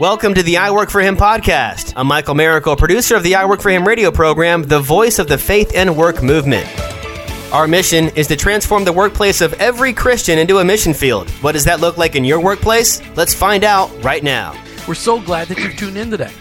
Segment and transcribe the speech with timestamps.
[0.00, 1.92] Welcome to the I Work for Him podcast.
[1.94, 5.28] I'm Michael Miracle, producer of the I Work for Him radio program, the voice of
[5.28, 6.66] the faith and work movement.
[7.52, 11.30] Our mission is to transform the workplace of every Christian into a mission field.
[11.42, 13.00] What does that look like in your workplace?
[13.16, 14.60] Let's find out right now.
[14.88, 16.32] We're so glad that you've tuned in today.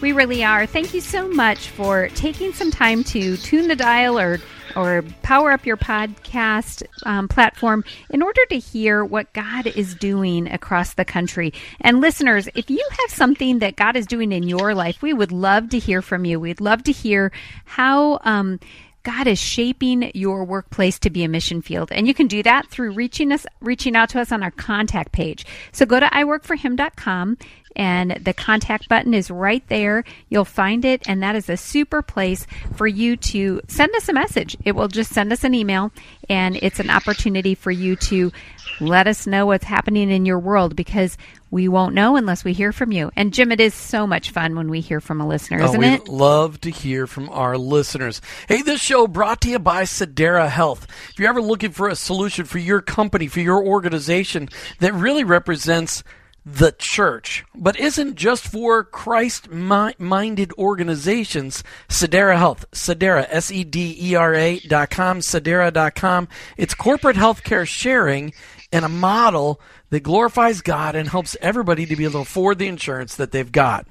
[0.00, 0.64] We really are.
[0.64, 4.38] Thank you so much for taking some time to tune the dial or
[4.76, 10.50] or power up your podcast um, platform in order to hear what God is doing
[10.50, 11.52] across the country.
[11.80, 15.32] And listeners, if you have something that God is doing in your life, we would
[15.32, 16.40] love to hear from you.
[16.40, 17.32] We'd love to hear
[17.64, 18.20] how.
[18.22, 18.60] Um,
[19.02, 21.90] God is shaping your workplace to be a mission field.
[21.92, 25.12] And you can do that through reaching us, reaching out to us on our contact
[25.12, 25.46] page.
[25.72, 27.38] So go to iworkforhim.com
[27.76, 30.04] and the contact button is right there.
[30.28, 34.12] You'll find it, and that is a super place for you to send us a
[34.12, 34.56] message.
[34.64, 35.92] It will just send us an email,
[36.28, 38.32] and it's an opportunity for you to
[38.80, 41.16] let us know what's happening in your world because
[41.50, 43.10] we won't know unless we hear from you.
[43.16, 45.76] And Jim, it is so much fun when we hear from a listener, oh, isn't
[45.76, 46.08] oh, we it?
[46.08, 48.20] love to hear from our listeners.
[48.48, 50.86] Hey, this show brought to you by Sedera Health.
[51.10, 55.24] If you're ever looking for a solution for your company, for your organization that really
[55.24, 56.02] represents
[56.44, 61.62] the church, but isn't just for Christ minded organizations.
[61.88, 66.28] Sedera Health, Sedera, S E D E R A dot com, Sedera dot com.
[66.56, 68.32] It's corporate healthcare sharing
[68.72, 69.60] and a model
[69.90, 73.50] that glorifies God and helps everybody to be able to afford the insurance that they've
[73.50, 73.86] got.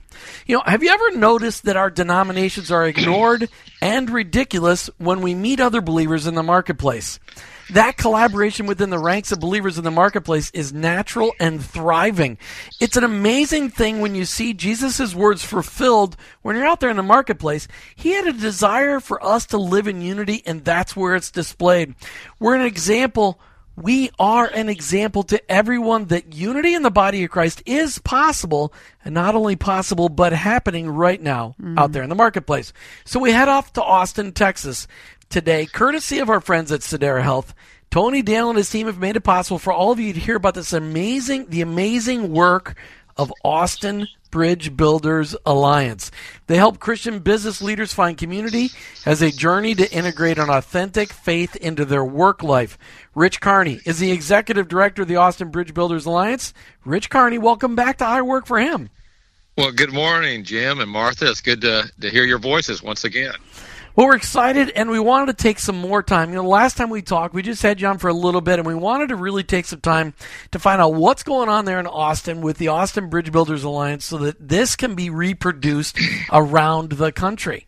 [0.45, 3.49] You know, have you ever noticed that our denominations are ignored
[3.81, 7.19] and ridiculous when we meet other believers in the marketplace?
[7.71, 12.39] That collaboration within the ranks of believers in the marketplace is natural and thriving.
[12.79, 16.97] It's an amazing thing when you see Jesus' words fulfilled when you're out there in
[16.97, 17.67] the marketplace.
[17.95, 21.93] He had a desire for us to live in unity, and that's where it's displayed.
[22.39, 23.39] We're an example
[23.81, 28.73] we are an example to everyone that unity in the body of Christ is possible,
[29.05, 31.79] and not only possible, but happening right now mm.
[31.79, 32.73] out there in the marketplace.
[33.05, 34.87] So we head off to Austin, Texas
[35.29, 37.53] today, courtesy of our friends at Sedera Health.
[37.89, 40.35] Tony Dale and his team have made it possible for all of you to hear
[40.35, 42.75] about this amazing, the amazing work
[43.17, 46.11] of Austin Bridge Builders Alliance.
[46.47, 48.69] They help Christian business leaders find community
[49.05, 52.77] as a journey to integrate an authentic faith into their work life.
[53.15, 56.53] Rich Carney is the executive director of the Austin Bridge Builders Alliance.
[56.85, 58.89] Rich Carney, welcome back to I Work for Him.
[59.57, 61.29] Well, good morning, Jim and Martha.
[61.29, 63.35] It's good to, to hear your voices once again.
[63.99, 66.29] Well, we're excited and we wanted to take some more time.
[66.29, 68.57] You know, last time we talked, we just had you on for a little bit
[68.57, 70.13] and we wanted to really take some time
[70.51, 74.05] to find out what's going on there in Austin with the Austin Bridge Builders Alliance
[74.05, 75.99] so that this can be reproduced
[76.31, 77.67] around the country.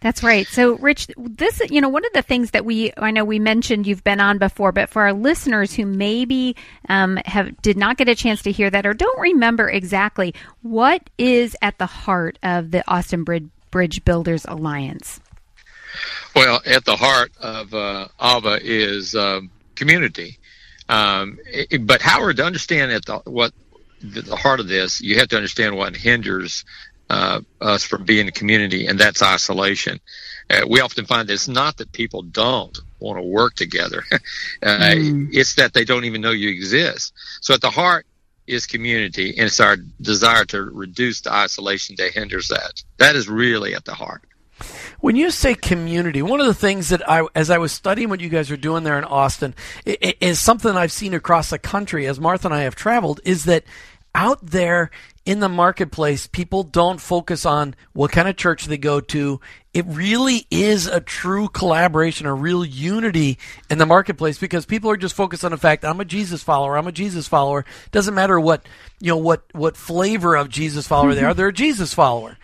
[0.00, 0.46] That's right.
[0.46, 3.86] So, Rich, this, you know, one of the things that we, I know we mentioned
[3.86, 6.56] you've been on before, but for our listeners who maybe
[6.90, 11.08] um, have did not get a chance to hear that or don't remember exactly, what
[11.16, 15.20] is at the heart of the Austin Bridge, Bridge Builders Alliance?
[16.34, 20.38] Well, at the heart of uh, ABA is um, community.
[20.88, 23.52] Um, it, but Howard, to understand at the, what
[24.02, 26.64] the, heart of this, you have to understand what hinders
[27.10, 30.00] uh, us from being a community, and that's isolation.
[30.50, 34.04] Uh, we often find that it's not that people don't want to work together;
[34.62, 35.28] uh, mm.
[35.32, 37.12] it's that they don't even know you exist.
[37.40, 38.06] So, at the heart
[38.46, 42.82] is community, and it's our desire to reduce the isolation that hinders that.
[42.98, 44.22] That is really at the heart.
[45.00, 48.20] When you say community, one of the things that I, as I was studying what
[48.20, 49.54] you guys are doing there in Austin,
[49.84, 53.64] is something I've seen across the country as Martha and I have traveled, is that
[54.14, 54.90] out there
[55.26, 59.40] in the marketplace, people don't focus on what kind of church they go to.
[59.72, 63.38] It really is a true collaboration, a real unity
[63.70, 66.76] in the marketplace because people are just focused on the fact I'm a Jesus follower.
[66.76, 67.64] I'm a Jesus follower.
[67.90, 68.66] Doesn't matter what
[69.00, 71.34] you know what what flavor of Jesus follower they are.
[71.34, 72.38] They're a Jesus follower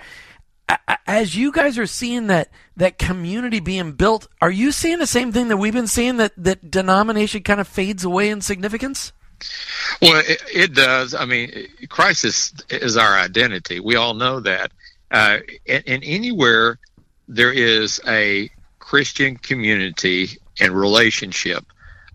[1.06, 5.32] as you guys are seeing that that community being built, are you seeing the same
[5.32, 9.12] thing that we've been seeing that that denomination kind of fades away in significance?
[10.02, 11.14] Well, it, it does.
[11.14, 13.80] I mean, Christ is, is our identity.
[13.80, 14.72] We all know that.
[15.10, 16.78] Uh, and, and anywhere
[17.26, 21.64] there is a Christian community and relationship,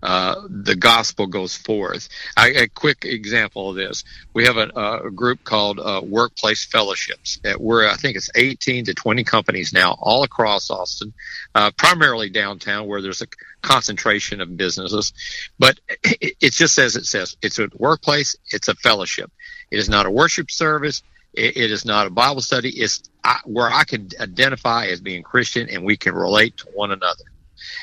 [0.04, 2.10] uh, the gospel goes forth.
[2.38, 4.04] I, a quick example of this:
[4.34, 4.70] we have a,
[5.06, 7.40] a group called uh, Workplace Fellowships.
[7.58, 11.14] We're I think it's 18 to 20 companies now, all across Austin,
[11.54, 13.28] uh, primarily downtown, where there's a
[13.62, 15.14] concentration of businesses.
[15.60, 19.32] But it, it's just says it says: it's a workplace, it's a fellowship.
[19.72, 21.04] It is not a worship service.
[21.34, 22.70] it, it is not a Bible study.
[22.70, 23.04] It's
[23.46, 27.24] where I can identify as being Christian, and we can relate to one another.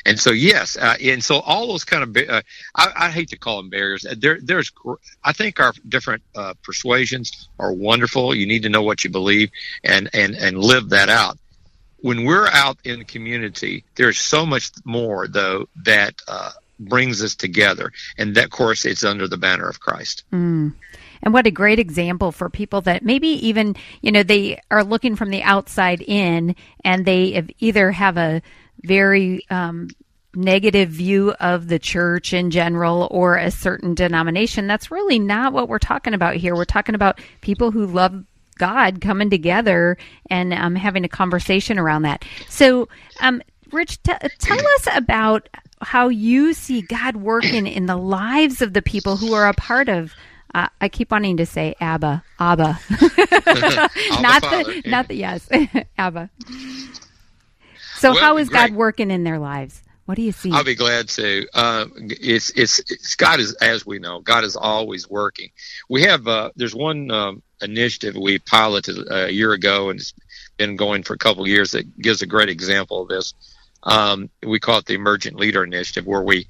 [0.05, 2.41] And so, yes, uh, and so all those kind of, uh,
[2.75, 4.05] I, I, hate to call them barriers.
[4.17, 4.71] There, there's,
[5.23, 8.35] I think our different uh, persuasions are wonderful.
[8.35, 9.51] You need to know what you believe
[9.83, 11.37] and and and live that out.
[12.01, 17.35] When we're out in the community, there's so much more though that uh, brings us
[17.35, 20.23] together, and that, of course, it's under the banner of Christ.
[20.31, 20.73] Mm.
[21.23, 25.15] And what a great example for people that maybe even, you know, they are looking
[25.15, 28.41] from the outside in and they either have a
[28.83, 29.89] very um,
[30.35, 34.67] negative view of the church in general or a certain denomination.
[34.67, 36.55] That's really not what we're talking about here.
[36.55, 38.23] We're talking about people who love
[38.57, 39.97] God coming together
[40.29, 42.25] and um, having a conversation around that.
[42.49, 42.87] So,
[43.19, 43.41] um,
[43.71, 45.49] Rich, t- tell us about
[45.81, 49.89] how you see God working in the lives of the people who are a part
[49.89, 50.13] of
[50.53, 52.79] uh, I keep wanting to say Abba, Abba,
[54.21, 55.49] not the, not the yes,
[55.97, 56.29] Abba.
[58.03, 58.49] So, well, how is.
[58.49, 59.81] God working in their lives?
[60.03, 60.51] What do you see?
[60.51, 61.47] I'll be glad to.
[61.53, 65.51] Uh, it's, it's, it's God is as we know, God is always working.
[65.87, 70.13] We have uh, there's one um, initiative we piloted a year ago, and it's
[70.57, 73.33] been going for a couple of years that gives a great example of this.
[73.83, 76.45] Um, we call it the Emergent Leader Initiative, where we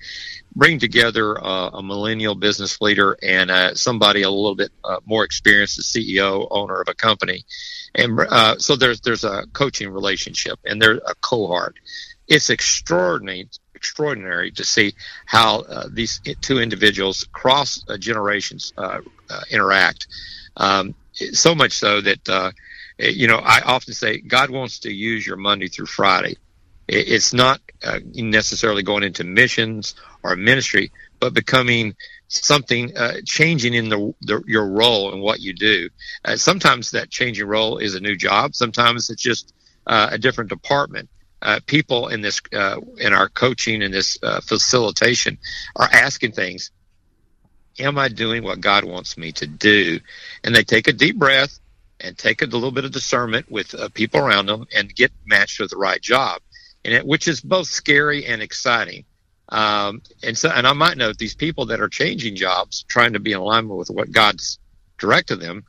[0.56, 5.24] bring together uh, a millennial business leader and uh, somebody a little bit uh, more
[5.24, 7.46] experienced, the CEO, owner of a company,
[7.96, 11.76] and uh, so there's there's a coaching relationship and there's a cohort.
[12.28, 14.94] It's extraordinary extraordinary to see
[15.26, 18.72] how uh, these two individuals cross uh, generations
[19.52, 20.08] interact.
[20.56, 22.54] Um, so much so that
[22.98, 26.38] you know I often say God wants to use your Monday through Friday
[26.88, 31.96] it's not uh, necessarily going into missions or ministry, but becoming
[32.34, 35.90] something, uh, changing in the, the, your role and what you do.
[36.26, 38.56] Uh, sometimes that changing role is a new job.
[38.56, 39.54] Sometimes it's just
[39.88, 41.10] uh, a different department.
[41.42, 45.38] Uh, people in this, uh, in our coaching and this facilitation
[45.76, 46.72] are asking things.
[47.80, 50.00] Am I doing what God wants me to do?
[50.44, 51.60] And they take a deep breath
[52.00, 55.72] and take a little bit of discernment with people around them and get matched with
[55.72, 56.42] the right job
[56.86, 59.06] and it, which is both scary and exciting.
[59.54, 63.20] Um, and so, and I might note these people that are changing jobs, trying to
[63.20, 64.58] be in alignment with what God's
[64.98, 65.64] directed them.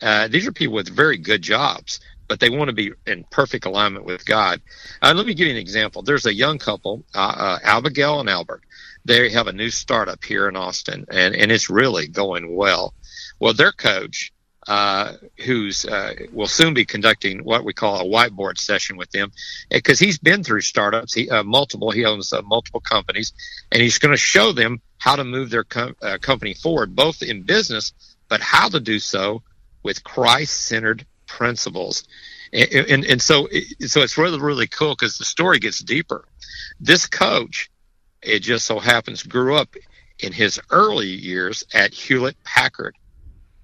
[0.00, 3.66] Uh, these are people with very good jobs, but they want to be in perfect
[3.66, 4.62] alignment with God.
[5.02, 6.02] Uh, let me give you an example.
[6.02, 8.62] There's a young couple, uh, uh Abigail and Albert.
[9.04, 12.94] They have a new startup here in Austin, and, and it's really going well.
[13.38, 14.32] Well, their coach
[14.66, 15.12] uh,
[15.44, 19.30] who's uh, will soon be conducting what we call a whiteboard session with them
[19.70, 23.32] because he's been through startups, he uh, multiple, he owns uh, multiple companies,
[23.70, 27.22] and he's going to show them how to move their com- uh, company forward, both
[27.22, 27.92] in business,
[28.28, 29.42] but how to do so
[29.82, 32.04] with Christ-centered principles.
[32.52, 33.48] And, and, and so,
[33.80, 36.24] so it's really, really cool because the story gets deeper.
[36.80, 37.70] This coach,
[38.22, 39.76] it just so happens, grew up
[40.18, 42.96] in his early years at Hewlett Packard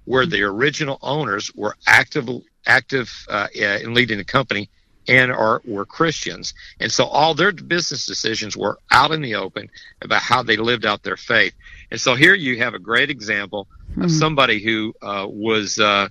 [0.05, 2.29] where the original owners were active
[2.65, 4.69] active uh, in leading the company
[5.07, 9.69] and are were Christians, and so all their business decisions were out in the open
[10.01, 11.53] about how they lived out their faith.
[11.91, 14.03] And so here you have a great example mm-hmm.
[14.03, 14.17] of hmm.
[14.17, 16.07] somebody who uh, was uh,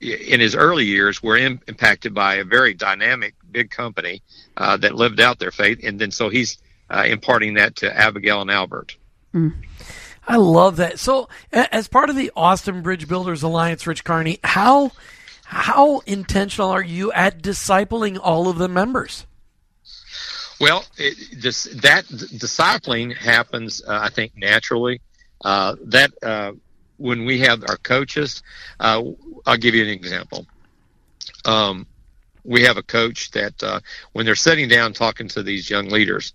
[0.00, 4.22] in his early years were in, impacted by a very dynamic big company
[4.56, 6.58] uh, that lived out their faith, and then so he's
[6.90, 8.96] uh, imparting that to Abigail and Albert.
[9.34, 9.54] Mm.
[10.26, 10.98] I love that.
[10.98, 14.92] So, as part of the Austin Bridge Builders Alliance, Rich Carney, how
[15.44, 19.26] how intentional are you at discipling all of the members?
[20.58, 25.00] Well, it, this, that discipling happens, uh, I think, naturally.
[25.44, 26.52] Uh, that uh,
[26.98, 28.42] when we have our coaches,
[28.78, 29.02] uh,
[29.44, 30.46] I'll give you an example.
[31.44, 31.86] Um,
[32.44, 33.80] we have a coach that uh,
[34.12, 36.32] when they're sitting down talking to these young leaders,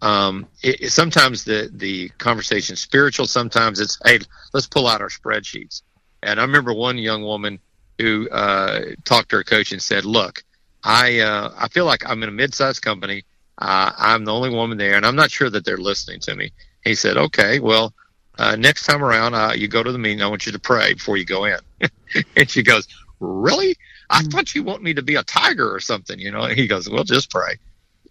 [0.00, 3.26] um, it, sometimes the the conversation spiritual.
[3.26, 4.20] Sometimes it's hey,
[4.52, 5.82] let's pull out our spreadsheets.
[6.22, 7.58] And I remember one young woman
[7.98, 10.44] who uh, talked to her coach and said, "Look,
[10.84, 13.24] I uh, I feel like I'm in a mid-sized company.
[13.58, 16.52] Uh, I'm the only woman there, and I'm not sure that they're listening to me."
[16.84, 17.94] He said, "Okay, well."
[18.40, 20.22] Uh, next time around, uh, you go to the meeting.
[20.22, 21.58] I want you to pray before you go in.
[22.36, 22.86] and she goes,
[23.18, 23.74] "Really?
[24.10, 24.30] I mm.
[24.30, 26.42] thought you want me to be a tiger or something." You know.
[26.42, 27.56] And he goes, "Well, just pray."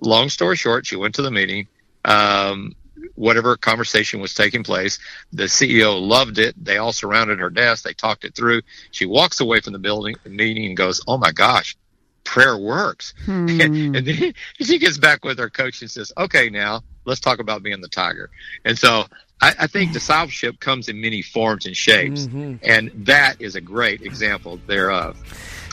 [0.02, 1.66] Long story short, she went to the meeting
[2.08, 2.74] um,
[3.16, 4.98] whatever conversation was taking place.
[5.34, 6.56] The CEO loved it.
[6.64, 7.84] They all surrounded her desk.
[7.84, 8.62] They talked it through.
[8.92, 11.76] She walks away from the building meeting and goes, "Oh my gosh,
[12.24, 13.96] prayer works." Hmm.
[13.96, 17.62] and then she gets back with her coach and says, "Okay, now let's talk about
[17.62, 18.30] being the tiger."
[18.66, 19.06] And so
[19.42, 22.56] I, I think discipleship comes in many forms and shapes, mm-hmm.
[22.64, 25.18] and that is a great example thereof.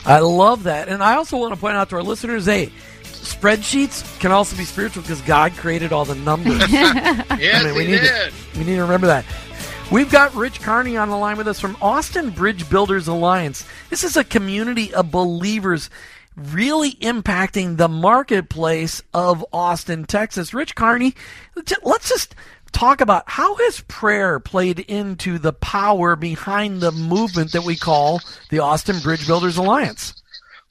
[0.05, 2.71] I love that, and I also want to point out to our listeners, hey
[3.25, 6.59] spreadsheets can also be spiritual because God created all the numbers.
[6.71, 8.31] yes, I mean, we he need did.
[8.31, 9.25] To, we need to remember that.
[9.91, 13.65] We've got Rich Carney on the line with us from Austin Bridge Builders Alliance.
[13.89, 15.89] This is a community of believers
[16.35, 20.53] really impacting the marketplace of Austin, Texas.
[20.53, 21.13] Rich Carney,
[21.83, 22.35] let's just
[22.71, 28.19] talk about how has prayer played into the power behind the movement that we call
[28.49, 30.21] the Austin Bridge Builders Alliance.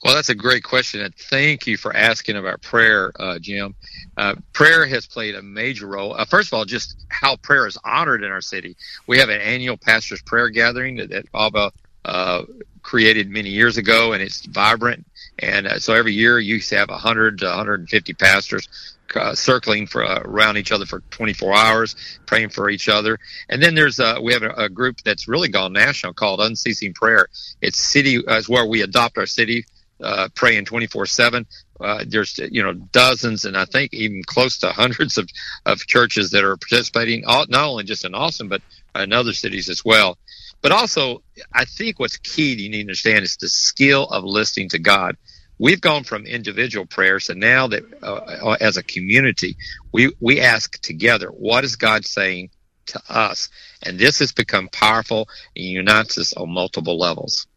[0.05, 3.73] Well, that's a great question, and thank you for asking about prayer, uh, Jim.
[4.15, 6.13] Uh, prayer has played a major role.
[6.13, 8.77] Uh, first of all, just how prayer is honored in our city.
[9.07, 11.71] We have an annual pastors' prayer gathering that, that
[12.05, 12.43] uh,
[12.83, 15.07] created many years ago, and it's vibrant.
[15.39, 19.87] And uh, so every year you used to have 100 to 150 pastors uh, circling
[19.87, 21.95] for uh, around each other for 24 hours,
[22.27, 23.17] praying for each other.
[23.49, 26.93] And then there's uh, we have a, a, group that's really gone national called Unceasing
[26.93, 27.27] Prayer.
[27.61, 29.65] It's city uh, is where we adopt our city,
[30.05, 31.45] uh, praying 24 seven.
[31.79, 35.29] Uh, there's you know dozens and I think even close to hundreds of,
[35.65, 38.61] of churches that are participating, all, not only just in Austin but
[38.95, 40.17] in other cities as well.
[40.61, 41.21] But also,
[41.53, 45.17] I think what's key you need to understand is the skill of listening to God
[45.57, 49.55] we've gone from individual prayers and now that uh, uh, as a community
[49.91, 52.49] we we ask together what is god saying
[52.85, 53.49] to us
[53.83, 57.47] and this has become powerful and unites us on multiple levels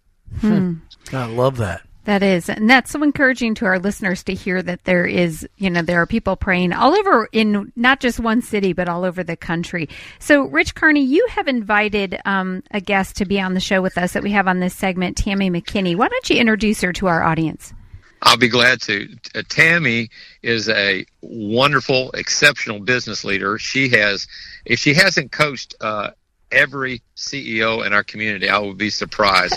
[0.40, 0.74] hmm.
[1.12, 4.84] i love that that is, and that's so encouraging to our listeners to hear that
[4.84, 8.72] there is, you know, there are people praying all over in not just one city,
[8.72, 9.90] but all over the country.
[10.18, 13.98] So, Rich Carney, you have invited um, a guest to be on the show with
[13.98, 15.96] us that we have on this segment, Tammy McKinney.
[15.96, 17.74] Why don't you introduce her to our audience?
[18.22, 19.14] I'll be glad to.
[19.34, 20.08] Uh, Tammy
[20.42, 23.58] is a wonderful, exceptional business leader.
[23.58, 24.26] She has,
[24.64, 26.12] if she hasn't coached uh,
[26.50, 29.54] every CEO in our community, I would be surprised.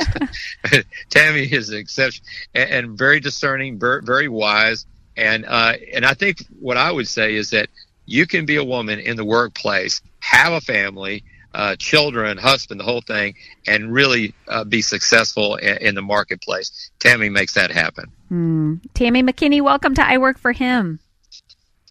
[1.10, 4.86] Tammy is an exception and, and very discerning, very, very wise,
[5.18, 7.70] and uh, and I think what I would say is that
[8.06, 12.84] you can be a woman in the workplace, have a family, uh, children, husband, the
[12.84, 13.36] whole thing,
[13.68, 16.92] and really uh, be successful in, in, the marketplace.
[17.00, 18.06] Tammy makes that happen.
[18.32, 18.80] Mm.
[18.94, 21.00] Tammy McKinney, welcome to I Work for Him.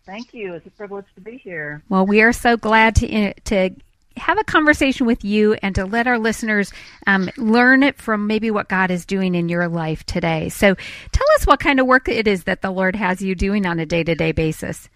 [0.06, 0.54] Thank you.
[0.54, 1.82] It's a privilege to be here.
[1.88, 3.70] Well, we are so glad to uh, to
[4.16, 6.72] have a conversation with you and to let our listeners
[7.06, 10.48] um, learn it from maybe what God is doing in your life today.
[10.48, 10.74] So,
[11.12, 13.78] tell us what kind of work it is that the Lord has you doing on
[13.78, 14.88] a day to day basis.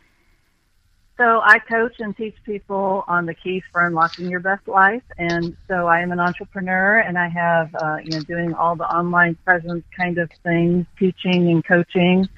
[1.16, 5.56] So I coach and teach people on the keys for unlocking your best life, and
[5.68, 9.36] so I am an entrepreneur, and I have uh, you know doing all the online
[9.44, 12.28] presence kind of things, teaching and coaching,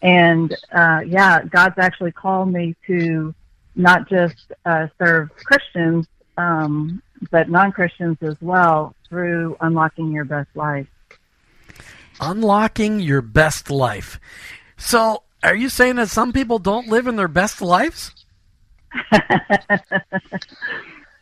[0.00, 3.34] and uh, yeah, God's actually called me to
[3.74, 10.86] not just uh, serve Christians, um, but non-Christians as well through unlocking your best life.
[12.20, 14.20] Unlocking your best life.
[14.76, 18.12] So, are you saying that some people don't live in their best lives?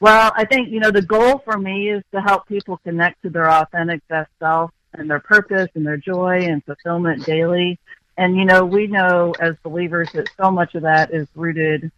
[0.00, 3.31] well, I think, you know, the goal for me is to help people connect to
[3.31, 7.79] their authentic best self and their purpose and their joy and fulfillment daily.
[8.17, 11.90] And, you know, we know as believers that so much of that is rooted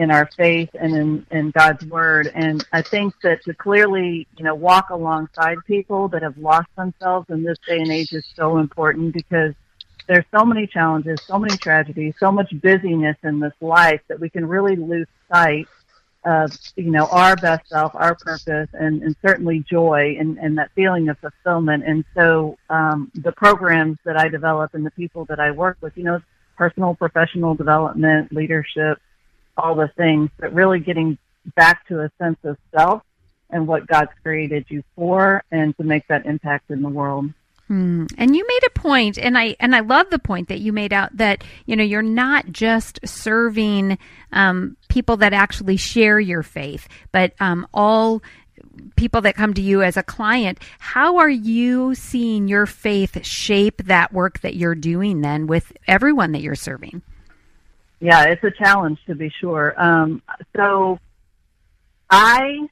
[0.00, 2.32] in our faith and in, in God's word.
[2.34, 7.28] And I think that to clearly, you know, walk alongside people that have lost themselves
[7.28, 9.52] in this day and age is so important because
[10.08, 14.30] there's so many challenges, so many tragedies, so much busyness in this life that we
[14.30, 15.68] can really lose sight
[16.24, 20.70] of, you know, our best self, our purpose, and, and certainly joy and, and that
[20.74, 21.84] feeling of fulfillment.
[21.86, 25.94] And so um, the programs that I develop and the people that I work with,
[25.94, 26.20] you know,
[26.56, 28.98] personal, professional development, leadership,
[29.60, 31.18] all the things, but really getting
[31.56, 33.02] back to a sense of self
[33.50, 37.32] and what God's created you for and to make that impact in the world.
[37.66, 38.06] Hmm.
[38.18, 40.92] And you made a point, and I and I love the point that you made
[40.92, 43.96] out that you know you're not just serving
[44.32, 48.22] um, people that actually share your faith, but um, all
[48.96, 50.58] people that come to you as a client.
[50.80, 56.32] How are you seeing your faith shape that work that you're doing then with everyone
[56.32, 57.02] that you're serving?
[58.00, 59.74] Yeah, it's a challenge to be sure.
[59.76, 60.22] Um,
[60.56, 60.98] so
[62.08, 62.68] I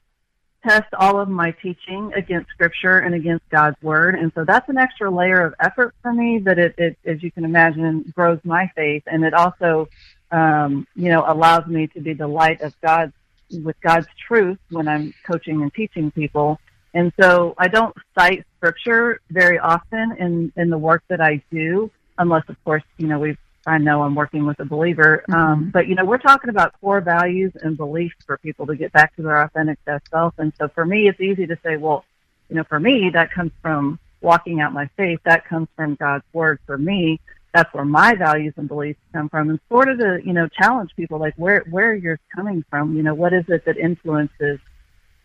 [0.63, 4.15] test all of my teaching against scripture and against God's word.
[4.15, 7.31] And so that's an extra layer of effort for me, but it, it as you
[7.31, 9.03] can imagine, grows my faith.
[9.05, 9.87] And it also,
[10.31, 13.13] um, you know, allows me to be the light of God
[13.51, 16.59] with God's truth when I'm coaching and teaching people.
[16.93, 21.91] And so I don't cite scripture very often in, in the work that I do,
[22.17, 23.37] unless of course, you know, we've
[23.69, 25.23] I know I'm working with a believer.
[25.29, 25.51] Um, mm-hmm.
[25.51, 28.91] Um, but you know, we're talking about core values and beliefs for people to get
[28.91, 30.33] back to their authentic best self.
[30.37, 32.03] And so for me, it's easy to say, well,
[32.49, 35.19] you know, for me, that comes from walking out my faith.
[35.23, 37.19] That comes from God's word for me.
[37.53, 40.91] that's where my values and beliefs come from, and sort of to you know challenge
[40.95, 42.95] people like where where you're coming from.
[42.95, 44.59] You know, what is it that influences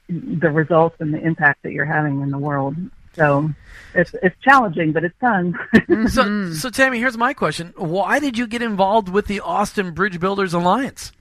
[0.08, 2.76] the results and the impact that you're having in the world?
[3.14, 3.50] So
[3.94, 5.58] it's it's challenging, but it's fun.
[6.08, 10.20] so, so Tammy, here's my question: Why did you get involved with the Austin Bridge
[10.20, 11.12] Builders Alliance?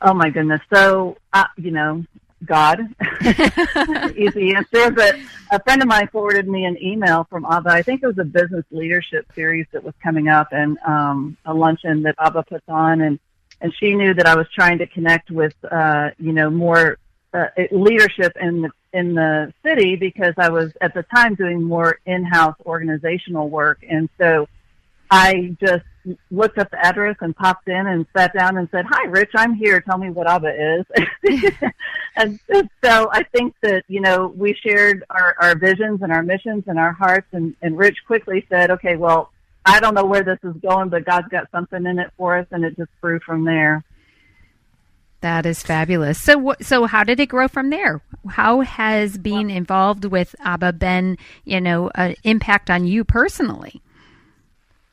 [0.00, 0.60] Oh my goodness!
[0.72, 2.04] So uh, you know,
[2.44, 2.80] God,
[4.16, 4.90] easy answer.
[4.90, 5.16] But
[5.50, 7.70] a friend of mine forwarded me an email from Abba.
[7.70, 11.54] I think it was a business leadership series that was coming up, and um, a
[11.54, 13.18] luncheon that Abba puts on, and
[13.60, 16.98] and she knew that I was trying to connect with, uh, you know, more
[17.32, 21.98] uh, leadership in the in the city because I was at the time doing more
[22.06, 24.48] in-house organizational work, and so
[25.10, 25.84] I just
[26.30, 29.54] looked up the address and popped in and sat down and said, "Hi, Rich, I'm
[29.54, 29.80] here.
[29.80, 31.60] Tell me what ABBA is."
[32.16, 32.40] and
[32.82, 36.78] so I think that you know we shared our, our visions and our missions and
[36.78, 39.30] our hearts, and, and Rich quickly said, "Okay, well,
[39.66, 42.46] I don't know where this is going, but God's got something in it for us,"
[42.50, 43.84] and it just grew from there.
[45.26, 46.22] That is fabulous.
[46.22, 48.00] So, so how did it grow from there?
[48.28, 53.82] How has being involved with ABBA been, you know, an impact on you personally?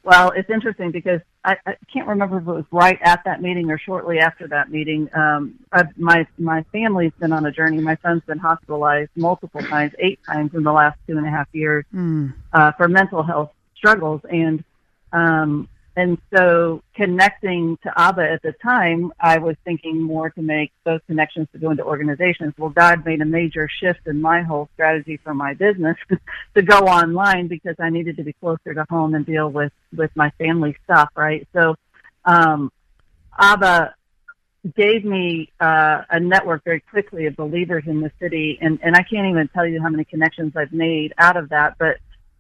[0.01, 3.69] Well, it's interesting because I, I can't remember if it was right at that meeting
[3.69, 5.07] or shortly after that meeting.
[5.13, 7.79] Um, I've, my my family's been on a journey.
[7.79, 11.47] My son's been hospitalized multiple times, eight times in the last two and a half
[11.53, 12.33] years mm.
[12.53, 14.63] uh, for mental health struggles, and
[15.11, 20.71] um, and so connecting to Abba at the time, I was thinking more to make
[20.85, 22.53] those connections to go into organizations.
[22.57, 25.97] Well, God made a major shift in my whole strategy for my business
[26.55, 30.09] to go online because I needed to be closer to home and deal with, with
[30.15, 31.47] my family stuff, right?
[31.53, 31.75] So,
[32.25, 32.71] um,
[33.37, 33.93] Abba
[34.75, 39.03] gave me uh, a network very quickly of believers in the city, and, and I
[39.03, 41.97] can't even tell you how many connections I've made out of that, but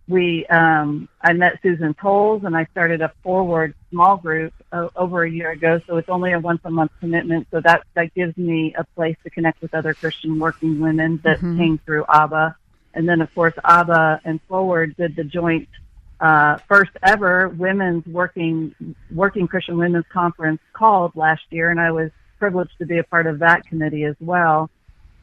[0.07, 5.23] we um, I met Susan Tolles and I started a 4word small group uh, over
[5.23, 5.79] a year ago.
[5.87, 7.47] So it's only a once a month commitment.
[7.51, 11.37] So that that gives me a place to connect with other Christian working women that
[11.37, 11.57] mm-hmm.
[11.57, 12.55] came through ABBA.
[12.93, 15.69] And then of course ABBA and 4word did the joint
[16.19, 18.73] uh, first ever women's working
[19.11, 23.27] working Christian women's conference called last year, and I was privileged to be a part
[23.27, 24.69] of that committee as well.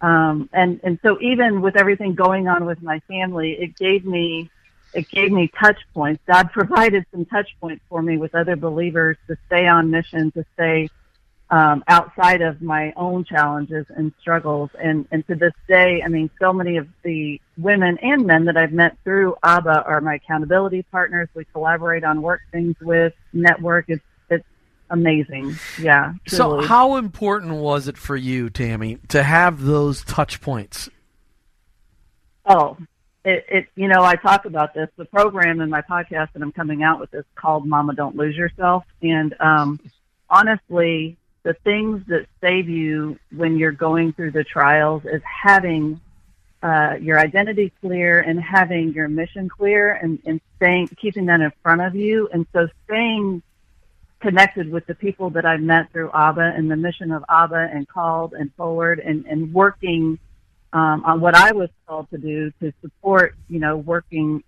[0.03, 4.51] Um, and and so even with everything going on with my family, it gave me
[4.93, 6.23] it gave me touch points.
[6.27, 10.45] God provided some touch points for me with other believers to stay on mission, to
[10.55, 10.89] stay
[11.51, 14.71] um, outside of my own challenges and struggles.
[14.81, 18.57] And, and to this day, I mean, so many of the women and men that
[18.57, 21.29] I've met through ABBA are my accountability partners.
[21.35, 23.87] We collaborate on work things with, network.
[23.89, 24.47] It's, it's
[24.91, 25.57] amazing.
[25.81, 26.13] Yeah.
[26.27, 26.63] Truly.
[26.63, 30.89] So how important was it for you, Tammy, to have those touch points?
[32.47, 32.77] Oh,
[33.25, 34.89] it, it, you know, I talk about this.
[34.97, 38.37] The program in my podcast that I'm coming out with is called Mama Don't Lose
[38.37, 38.85] Yourself.
[39.03, 39.81] And um,
[40.29, 46.01] honestly, the things that save you when you're going through the trials is having
[46.63, 51.53] uh, your identity clear and having your mission clear and, and staying, keeping that in
[51.63, 52.29] front of you.
[52.33, 53.43] And so staying
[54.21, 57.89] connected with the people that I've met through ABBA and the mission of ABBA and
[57.89, 60.19] called and 4word and, and working–
[60.73, 64.43] um, on what I was called to do to support, you know, working,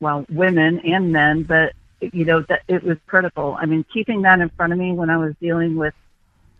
[0.00, 3.56] well, women and men, but, you know, that it was critical.
[3.58, 5.94] I mean, keeping that in front of me when I was dealing with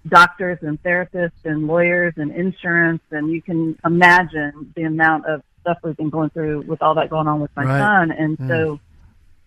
[0.07, 5.79] doctors and therapists and lawyers and insurance, and you can imagine the amount of stuff
[5.83, 7.79] we've been going through with all that going on with my right.
[7.79, 8.11] son.
[8.13, 8.49] And mm.
[8.49, 8.81] so,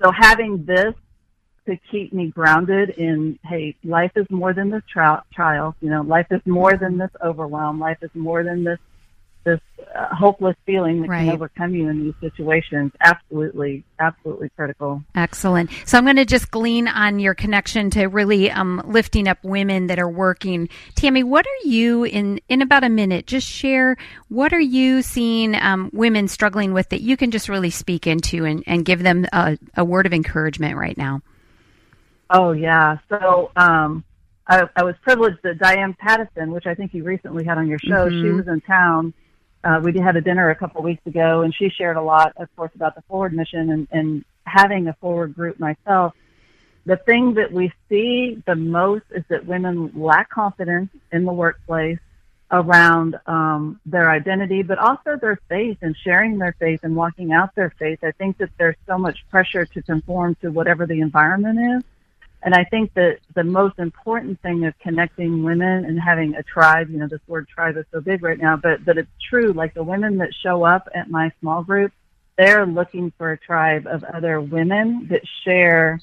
[0.02, 0.94] so having this
[1.66, 5.76] to keep me grounded in, hey, life is more than this trial, trial.
[5.82, 7.80] You know, life is more than this overwhelm.
[7.80, 8.80] Life is more than this
[9.46, 9.60] this
[9.96, 11.26] uh, hopeless feeling that right.
[11.26, 15.02] can overcome you in these situations absolutely absolutely critical.
[15.16, 15.70] Excellent.
[15.86, 19.88] So i'm going to just glean on your connection to really um, lifting up women
[19.88, 20.68] that are working.
[20.96, 23.96] Tammy what are you in in about a minute just share
[24.28, 28.44] what are you seeing um, women struggling with that you can just really speak into
[28.46, 31.22] and, and give them a, a word of encouragement right now?
[32.30, 32.98] Oh yeah.
[33.08, 34.04] So um,
[34.48, 37.80] I, I, was privileged that Diane Paddison, which I think you recently had on your
[37.80, 38.22] show, mm-hmm.
[38.22, 39.14] she was in town
[39.66, 42.56] uh, we had a dinner a couple weeks ago, and she shared a lot, of
[42.56, 46.14] course, about the 4word mission and, and having a 4word group myself.
[46.86, 51.98] The thing that we see the most is that women lack confidence in the workplace
[52.52, 57.56] around um, their identity, but also their faith and sharing their faith and walking out
[57.56, 58.00] their faith.
[58.04, 61.84] I think that there's so much pressure to conform to whatever the environment is
[62.46, 66.92] and I think that the most important thing of connecting women and having a tribe,
[66.92, 69.52] you know, this word tribe is so big right now, but, but it's true.
[69.52, 71.92] Like the women that show up at my small group,
[72.38, 76.00] they're looking for a tribe of other women that share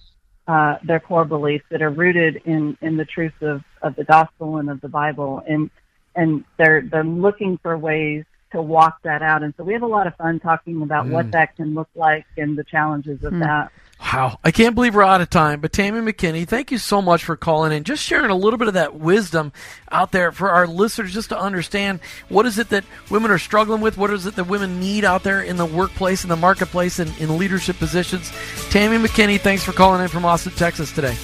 [0.48, 4.56] uh, their core beliefs that are rooted in, in the truths of, of the gospel
[4.56, 5.44] and of the Bible.
[5.46, 5.70] And,
[6.16, 9.44] and they're, they're looking for ways to walk that out.
[9.44, 11.10] And so we have a lot of fun talking about mm.
[11.10, 13.44] what that can look like and the challenges of mm.
[13.44, 13.70] that.
[14.12, 14.38] Wow.
[14.44, 15.60] I can't believe we're out of time.
[15.60, 18.68] But Tammy McKinney, thank you so much for calling in, just sharing a little bit
[18.68, 19.52] of that wisdom
[19.90, 23.80] out there for our listeners just to understand what is it that women are struggling
[23.80, 26.98] with, what is it that women need out there in the workplace, in the marketplace,
[26.98, 28.30] and in leadership positions.
[28.70, 31.16] Tammy McKinney, thanks for calling in from Austin, Texas today.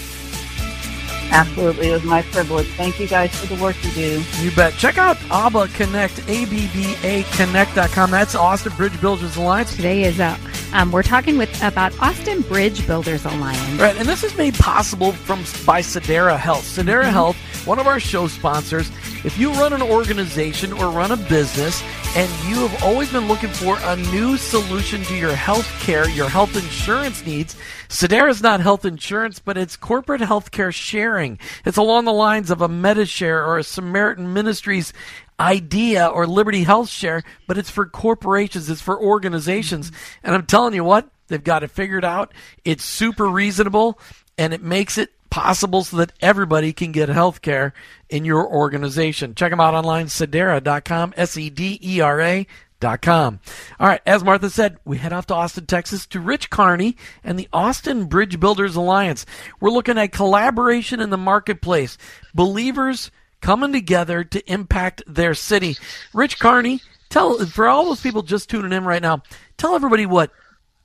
[1.31, 1.89] Absolutely.
[1.89, 2.67] It was my privilege.
[2.69, 4.23] Thank you guys for the work you do.
[4.41, 4.75] You bet.
[4.75, 8.11] Check out ABBA Connect, A-B-B-A Connect.com.
[8.11, 9.75] That's Austin Bridge Builders Alliance.
[9.77, 10.37] Today is, uh,
[10.73, 13.81] um, we're talking with about Austin Bridge Builders Alliance.
[13.81, 16.65] Right, and this is made possible from by Sedera Health.
[16.65, 17.13] Sedera mm-hmm.
[17.13, 17.37] Health,
[17.69, 18.91] one of our show sponsors.
[19.27, 21.83] If you run an organization or run a business
[22.17, 26.31] and you have always been looking for a new solution to your health care, your
[26.31, 27.57] health insurance needs,
[27.91, 31.39] Sedera is not health insurance, but it's corporate health care sharing.
[31.67, 34.95] It's along the lines of a Medi-Share or a Samaritan Ministries
[35.39, 39.93] idea or Liberty Health Share, but it's for corporations, it's for organizations.
[40.23, 42.33] And I'm telling you what, they've got it figured out.
[42.65, 44.01] It's super reasonable
[44.39, 47.73] and it makes it possible so that everybody can get health care
[48.09, 49.35] in your organization.
[49.35, 52.47] Check them out online, sedera.com, S-E-D-E-R-A
[52.81, 53.41] Dot com.
[53.81, 57.37] All right, as Martha said, we head off to Austin, Texas to Rich Carney and
[57.37, 59.27] the Austin Bridge Builders Alliance.
[59.59, 61.99] We're looking at collaboration in the marketplace,
[62.35, 63.11] believers
[63.41, 65.77] coming together to impact their city.
[66.15, 69.25] Rich Carney, tell for all those people just tuning in right now,
[69.57, 70.31] tell everybody what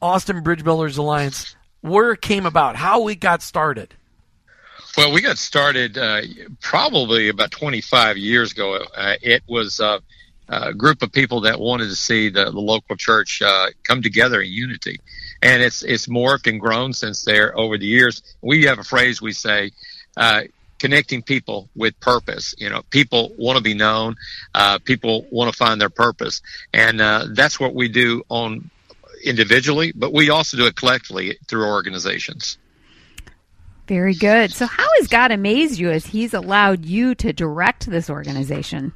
[0.01, 3.93] Austin Bridge Builders Alliance where it came about, how we got started.
[4.95, 6.21] Well, we got started uh,
[6.61, 8.75] probably about 25 years ago.
[8.75, 9.99] Uh, it was uh,
[10.47, 14.39] a group of people that wanted to see the, the local church uh, come together
[14.39, 14.99] in unity,
[15.41, 18.21] and it's it's morphed and grown since there over the years.
[18.43, 19.71] We have a phrase we say.
[20.15, 20.43] Uh,
[20.77, 22.53] connecting people with purpose.
[22.57, 24.17] You know, people want to be known.
[24.53, 26.41] Uh, people want to find their purpose,
[26.73, 26.99] and
[27.35, 28.69] that's what we do on
[29.23, 32.57] individually, but we also do it collectively through organizations.
[33.87, 34.53] Very good.
[34.53, 38.93] So, how has God amazed you as He's allowed you to direct this organization?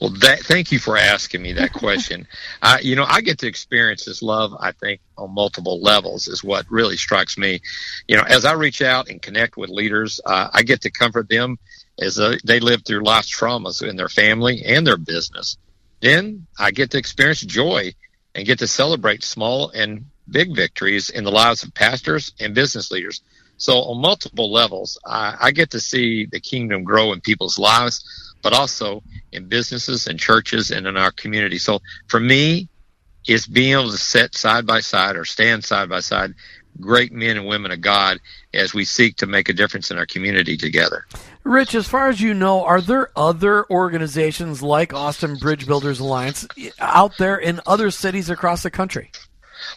[0.00, 2.26] Well, that, thank you for asking me that question.
[2.62, 6.42] uh, you know, I get to experience this love, I think, on multiple levels, is
[6.42, 7.60] what really strikes me.
[8.08, 11.28] You know, as I reach out and connect with leaders, uh, I get to comfort
[11.28, 11.58] them
[12.00, 15.58] as uh, they live through life's traumas in their family and their business.
[16.00, 17.92] Then I get to experience joy
[18.34, 22.90] and get to celebrate small and big victories in the lives of pastors and business
[22.90, 23.20] leaders.
[23.60, 28.34] So on multiple levels, I, I get to see the kingdom grow in people's lives,
[28.42, 31.58] but also in businesses and churches and in our community.
[31.58, 32.70] So for me,
[33.26, 36.34] it's being able to sit side by side or stand side by side
[36.80, 38.18] great men and women of God
[38.54, 41.04] as we seek to make a difference in our community together.
[41.44, 46.46] Rich, as far as you know, are there other organizations like Austin Bridge Builders Alliance
[46.78, 49.10] out there in other cities across the country?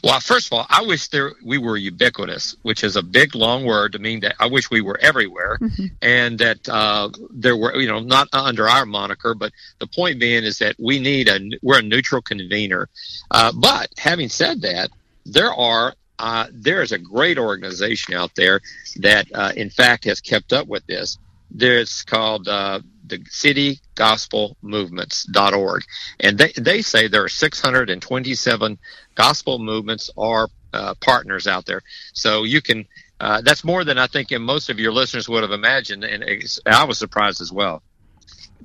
[0.03, 3.65] Well, first of all, I wish there we were ubiquitous, which is a big long
[3.65, 5.85] word to mean that I wish we were everywhere, mm-hmm.
[6.01, 10.43] and that uh, there were you know not under our moniker, but the point being
[10.43, 12.89] is that we need a we're a neutral convener.
[13.31, 14.89] Uh, but having said that,
[15.25, 18.61] there are uh, there is a great organization out there
[18.97, 21.17] that, uh, in fact, has kept up with this.
[21.51, 25.83] There's called uh, the City Gospel Movements.org.
[26.19, 28.77] And they, they say there are 627
[29.15, 31.81] gospel movements or uh, partners out there.
[32.13, 32.85] So you can,
[33.19, 36.03] uh, that's more than I think most of your listeners would have imagined.
[36.03, 36.23] And
[36.65, 37.81] I was surprised as well.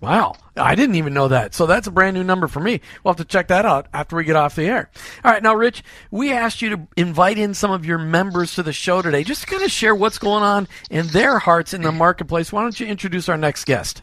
[0.01, 0.37] Wow.
[0.57, 1.55] I didn't even know that.
[1.55, 2.81] So that's a brand new number for me.
[3.03, 4.91] We'll have to check that out after we get off the air.
[5.25, 5.43] All right.
[5.43, 9.03] Now, Rich, we asked you to invite in some of your members to the show
[9.03, 12.53] today just to kind of share what's going on in their hearts in the marketplace.
[12.53, 14.03] Why don't you introduce our next guest?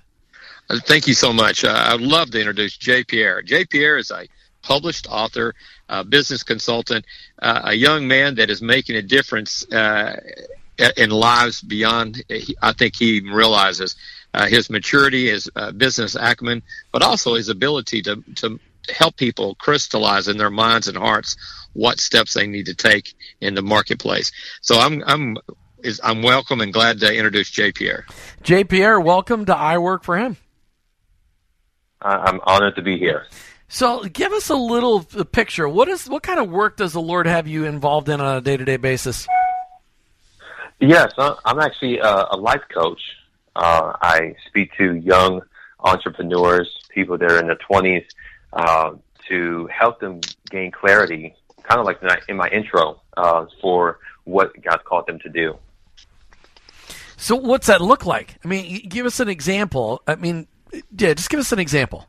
[0.70, 1.64] Uh, thank you so much.
[1.64, 3.42] Uh, I'd love to introduce Jay Pierre.
[3.42, 4.28] Jay Pierre is a
[4.62, 5.54] published author,
[5.90, 7.06] uh, business consultant,
[7.42, 10.20] uh, a young man that is making a difference uh,
[10.98, 12.24] in lives beyond,
[12.62, 13.96] I think he realizes.
[14.34, 20.28] Uh, his maturity, his business acumen, but also his ability to, to help people crystallize
[20.28, 21.38] in their minds and hearts
[21.72, 24.32] what steps they need to take in the marketplace.
[24.62, 25.38] So I'm I'm
[25.84, 28.06] is I'm welcome and glad to introduce Jay Pierre.
[28.44, 30.36] Jay Pierre, welcome to I Work for Him.
[32.02, 33.26] I'm honored to be here.
[33.68, 35.68] So, give us a little picture.
[35.68, 38.42] What is what kind of work does the Lord have you involved in on a
[38.42, 39.28] day to day basis?
[40.80, 43.02] Yes, I'm actually a, a life coach.
[43.56, 45.42] Uh, I speak to young
[45.80, 48.06] entrepreneurs, people that are in their 20s,
[48.54, 48.92] uh,
[49.30, 54.84] to help them gain clarity, kind of like in my intro, uh, for what God
[54.84, 55.58] called them to do.
[57.18, 58.36] So what's that look like?
[58.44, 60.02] I mean, give us an example.
[60.06, 60.48] I mean,
[60.98, 62.08] yeah, just give us an example.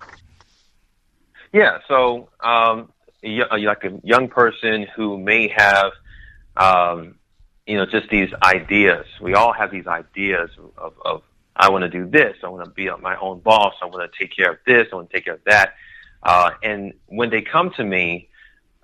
[1.52, 5.92] Yeah, so um, like a young person who may have,
[6.57, 7.16] um,
[7.66, 9.07] you know, just these ideas.
[9.20, 11.22] We all have these ideas of, of
[11.57, 12.37] I want to do this.
[12.44, 13.74] I want to be my own boss.
[13.83, 14.88] I want to take care of this.
[14.92, 15.74] I want to take care of that.
[16.22, 18.29] Uh, and when they come to me,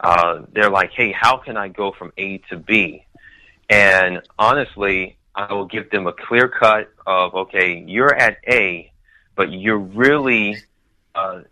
[0.01, 3.05] uh, they're like, "Hey, how can I go from A to B?"
[3.68, 8.91] And honestly, I will give them a clear cut of, "Okay, you're at A,
[9.35, 10.57] but you're really
[11.14, 11.42] uh,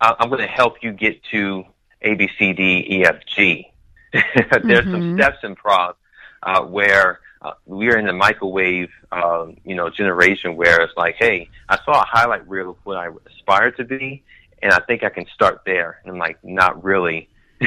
[0.00, 1.64] I'm going to help you get to
[2.02, 3.70] A, B, C, D, E, F, G.
[4.12, 4.90] There's mm-hmm.
[4.90, 5.96] some steps in prov
[6.42, 11.16] uh, where uh, we are in the microwave, uh, you know, generation where it's like,
[11.16, 14.22] hey, I saw a highlight reel of what I aspire to be,
[14.62, 16.00] and I think I can start there.
[16.02, 17.28] And I'm like, not really.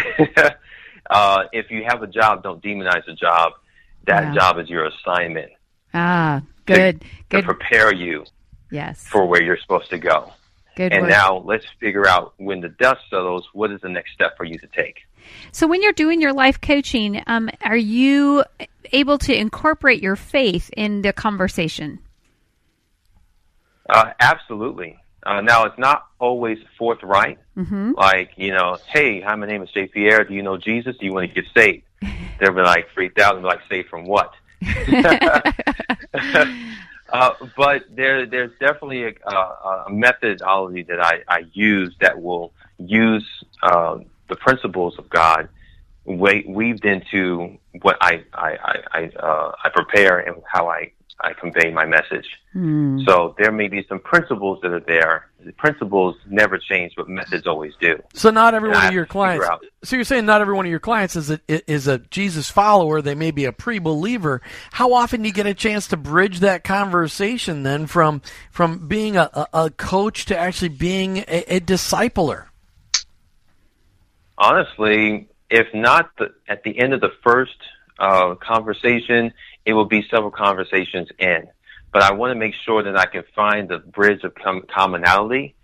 [1.10, 3.54] uh, if you have a job, don't demonize the job.
[4.06, 5.52] That job is your assignment.
[5.94, 7.42] Ah, good, to, good.
[7.42, 8.26] To prepare you.
[8.72, 9.06] Yes.
[9.08, 10.32] For where you're supposed to go.
[10.76, 11.10] Good and work.
[11.10, 14.58] now let's figure out when the dust settles, what is the next step for you
[14.60, 15.00] to take?
[15.52, 18.44] So, when you're doing your life coaching, um, are you
[18.94, 22.00] able to incorporate your faith in the conversation?
[23.90, 24.98] Uh, absolutely.
[25.24, 27.40] Uh, now, it's not always forthright.
[27.58, 27.92] Mm-hmm.
[27.98, 30.24] Like, you know, hey, hi, my name is Jay Pierre.
[30.24, 30.96] Do you know Jesus?
[30.98, 31.84] Do you want to get saved?
[32.40, 34.32] They'll be like freaked out and be like, saved from what?
[37.12, 42.54] Uh, but there, there's definitely a, a, a methodology that I, I, use that will
[42.78, 43.26] use
[43.64, 45.50] uh, the principles of God
[46.06, 51.72] weaved into what I I I I, uh, I prepare and how I I convey
[51.72, 52.26] my message.
[52.56, 53.06] Mm.
[53.06, 55.28] So there may be some principles that are there.
[55.44, 58.02] The principles never change, but methods always do.
[58.14, 59.46] So not every one of your clients.
[59.84, 63.02] So you're saying not every one of your clients is a, is a Jesus follower.
[63.02, 64.42] They may be a pre-believer.
[64.72, 69.18] How often do you get a chance to bridge that conversation then from from being
[69.18, 72.46] a, a, a coach to actually being a, a discipler?
[74.38, 77.58] Honestly, if not the, at the end of the first
[78.00, 79.34] uh, conversation,
[79.66, 81.48] it will be several conversations in.
[81.92, 85.56] But I want to make sure that I can find the bridge of com- commonality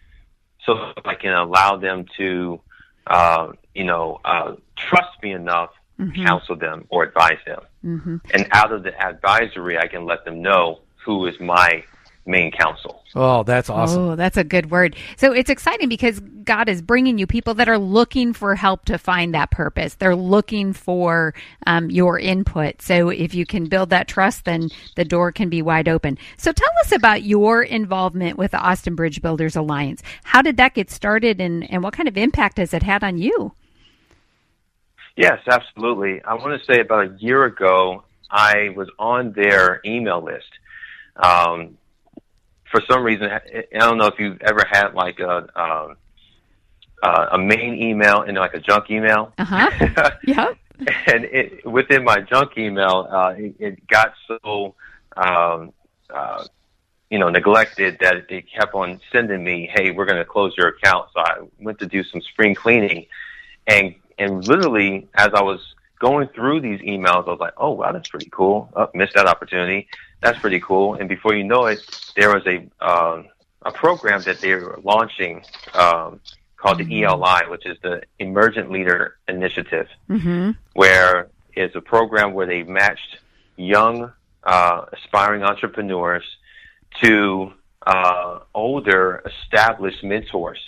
[0.65, 2.59] so I can allow them to,
[3.07, 6.25] uh, you know, uh, trust me enough mm-hmm.
[6.25, 7.61] counsel them or advise them.
[7.83, 8.17] Mm-hmm.
[8.33, 11.83] And out of the advisory, I can let them know who is my
[12.25, 13.03] main counsel.
[13.15, 14.01] Oh, that's awesome.
[14.01, 14.95] Oh, that's a good word.
[15.17, 18.97] So it's exciting because God is bringing you people that are looking for help to
[18.97, 19.95] find that purpose.
[19.95, 21.33] They're looking for
[21.65, 22.81] um, your input.
[22.81, 26.17] So if you can build that trust, then the door can be wide open.
[26.37, 30.01] So tell us about your involvement with the Austin Bridge Builders Alliance.
[30.23, 33.17] How did that get started and, and what kind of impact has it had on
[33.17, 33.53] you?
[35.15, 36.21] Yes, absolutely.
[36.23, 40.49] I want to say about a year ago, I was on their email list.
[41.15, 41.77] Um,
[42.75, 43.41] for some reason, I
[43.79, 45.95] don't know if you've ever had like a um,
[47.01, 49.31] uh, a main email and like a junk email.
[49.37, 50.11] Uh huh.
[50.27, 50.57] yep.
[51.07, 54.75] And it, within my junk email, uh, it, it got so
[55.15, 55.71] um,
[56.13, 56.43] uh,
[57.09, 60.67] you know neglected that they kept on sending me, "Hey, we're going to close your
[60.67, 63.05] account." So I went to do some spring cleaning,
[63.67, 65.61] and and literally as I was
[65.99, 69.27] going through these emails, I was like, "Oh wow, that's pretty cool." Oh, missed that
[69.27, 69.87] opportunity
[70.21, 70.95] that's pretty cool.
[70.95, 71.79] And before you know it,
[72.15, 73.23] there was a uh,
[73.63, 76.19] a program that they were launching um,
[76.57, 77.21] called the Mm-hmm.
[77.21, 80.51] ELI, which is the Emergent Leader Initiative, Mm-hmm.
[80.73, 83.17] where it's a program where they matched
[83.57, 84.11] young
[84.43, 86.23] uh, aspiring entrepreneurs
[87.01, 87.51] to
[87.87, 90.59] uh, older established mentors.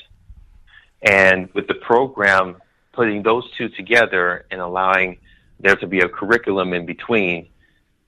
[1.02, 2.58] And with the program,
[2.94, 5.20] putting those two together and allowing
[5.60, 7.50] there to be a curriculum in between,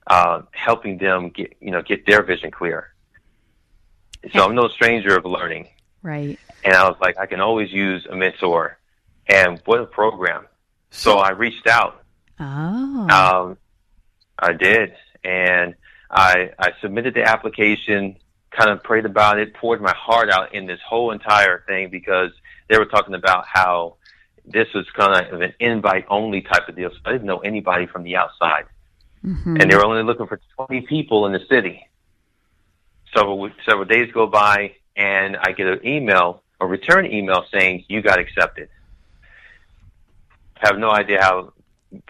[0.06, 2.92] uh, helping them get you know get their vision clear.
[4.32, 5.68] So I'm no stranger of learning.
[6.02, 6.38] Right.
[6.64, 8.78] And I was like, I can always use a mentor,
[9.28, 10.46] and what a program.
[10.90, 12.02] So I reached out.
[12.38, 13.08] Oh.
[13.08, 13.58] Um,
[14.38, 14.92] I did,
[15.24, 15.74] and
[16.10, 18.16] I I submitted the application,
[18.50, 22.30] kind of prayed about it, poured my heart out in this whole entire thing because
[22.68, 23.96] they were talking about how
[24.46, 26.90] this was kind of an invite only type of deal.
[26.90, 28.64] So I didn't know anybody from the outside
[29.24, 29.56] mm-hmm.
[29.56, 31.86] and they were only looking for 20 people in the city.
[33.14, 38.02] Several several days go by, and I get an email, a return email saying you
[38.02, 38.68] got accepted.
[40.62, 41.52] I have no idea how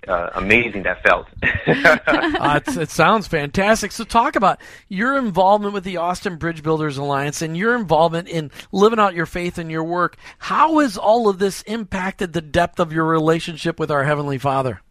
[0.07, 1.27] uh, amazing that felt.
[1.67, 3.93] uh, it sounds fantastic.
[3.93, 8.51] So, talk about your involvement with the Austin Bridge Builders Alliance and your involvement in
[8.73, 10.17] living out your faith in your work.
[10.39, 14.83] How has all of this impacted the depth of your relationship with our Heavenly Father?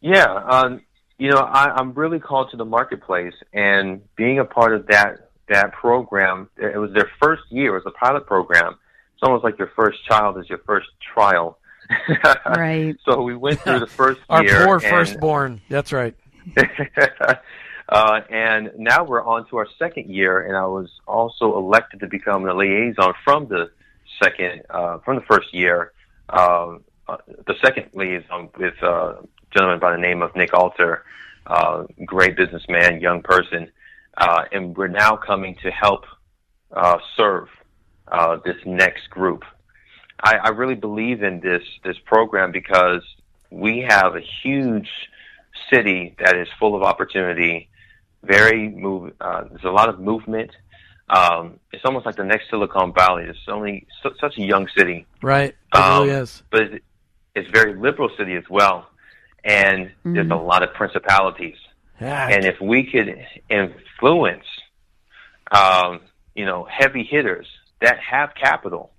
[0.00, 0.82] Yeah, um,
[1.18, 5.30] you know, I, I'm really called to the marketplace, and being a part of that
[5.48, 7.76] that program, it was their first year.
[7.76, 8.76] It was a pilot program.
[9.14, 11.58] It's almost like your first child is your first trial.
[12.46, 12.96] right.
[13.04, 14.64] So we went through the first Our year.
[14.64, 15.60] poor and- firstborn.
[15.68, 16.14] That's right.
[17.88, 22.06] uh, and now we're on to our second year, and I was also elected to
[22.06, 23.70] become the liaison from the
[24.22, 25.92] second, uh, from the first year,
[26.28, 26.76] uh,
[27.08, 31.04] uh, the second liaison with uh, a gentleman by the name of Nick Alter,
[31.46, 33.70] uh, great businessman, young person,
[34.16, 36.04] uh, and we're now coming to help
[36.72, 37.48] uh, serve
[38.08, 39.44] uh, this next group.
[40.22, 43.02] I, I really believe in this this program because
[43.50, 44.88] we have a huge
[45.72, 47.68] city that is full of opportunity.
[48.22, 49.14] Very move.
[49.20, 50.50] Uh, there's a lot of movement.
[51.08, 53.24] Um, it's almost like the next Silicon Valley.
[53.24, 55.56] It's only su- such a young city, Right.
[55.74, 56.42] It Um, really is.
[56.50, 56.84] but it's,
[57.34, 58.88] it's a very liberal city as well.
[59.44, 61.56] And there's a lot of principalities.
[62.00, 62.28] Yeah.
[62.28, 63.14] And if we could
[63.48, 64.44] influence,
[65.50, 66.00] um,
[66.34, 67.46] you know, heavy hitters
[67.80, 68.92] that have capital,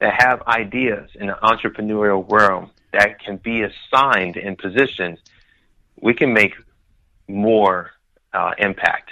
[0.00, 5.18] that have ideas in the entrepreneurial world, that can be assigned in positions,
[6.00, 6.54] we can make
[7.28, 7.90] more
[8.32, 9.10] uh, impact.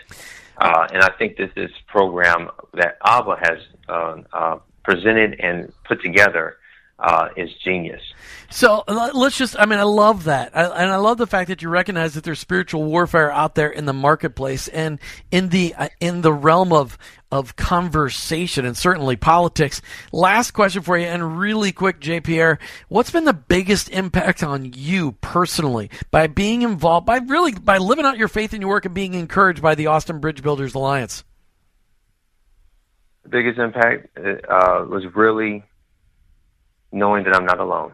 [0.58, 6.02] Uh, and I think that this program that ABBA has uh, uh, presented and put
[6.02, 6.58] together
[6.98, 8.00] uh, is genius.
[8.50, 10.56] So let's just, I mean, I love that.
[10.56, 13.68] I, and I love the fact that you recognize that there's spiritual warfare out there
[13.68, 15.00] in the marketplace and
[15.32, 16.96] in the, uh, in the realm of,
[17.32, 19.82] of conversation and certainly politics.
[20.12, 22.20] Last question for you and really quick, J.
[22.20, 27.78] Pierre, what's been the biggest impact on you personally by being involved, by really, by
[27.78, 30.76] living out your faith in your work and being encouraged by the Austin Bridge Builders
[30.76, 31.24] Alliance?
[33.24, 35.64] The biggest impact uh, was really
[36.94, 37.92] knowing that I'm not alone.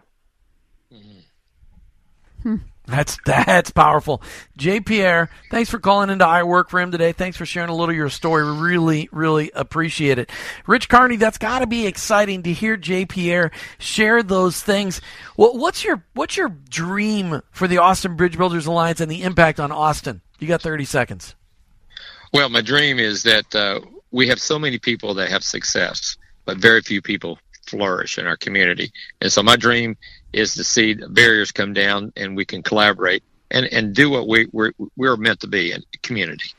[2.86, 4.20] That's that's powerful.
[4.56, 4.80] J.
[4.80, 7.12] Pierre, thanks for calling into I Work for Him today.
[7.12, 8.44] Thanks for sharing a little of your story.
[8.44, 10.30] We really, really appreciate it.
[10.66, 13.06] Rich Carney, that's got to be exciting to hear J.
[13.06, 15.00] Pierre share those things.
[15.36, 19.60] What, what's your what's your dream for the Austin Bridge Builders Alliance and the impact
[19.60, 20.20] on Austin?
[20.40, 21.36] You got thirty seconds.
[22.32, 26.56] Well, my dream is that uh, we have so many people that have success, but
[26.56, 28.92] very few people flourish in our community.
[29.20, 29.96] And so my dream
[30.32, 34.28] is to see the barriers come down and we can collaborate and, and do what
[34.28, 36.52] we, we're, we're meant to be in community.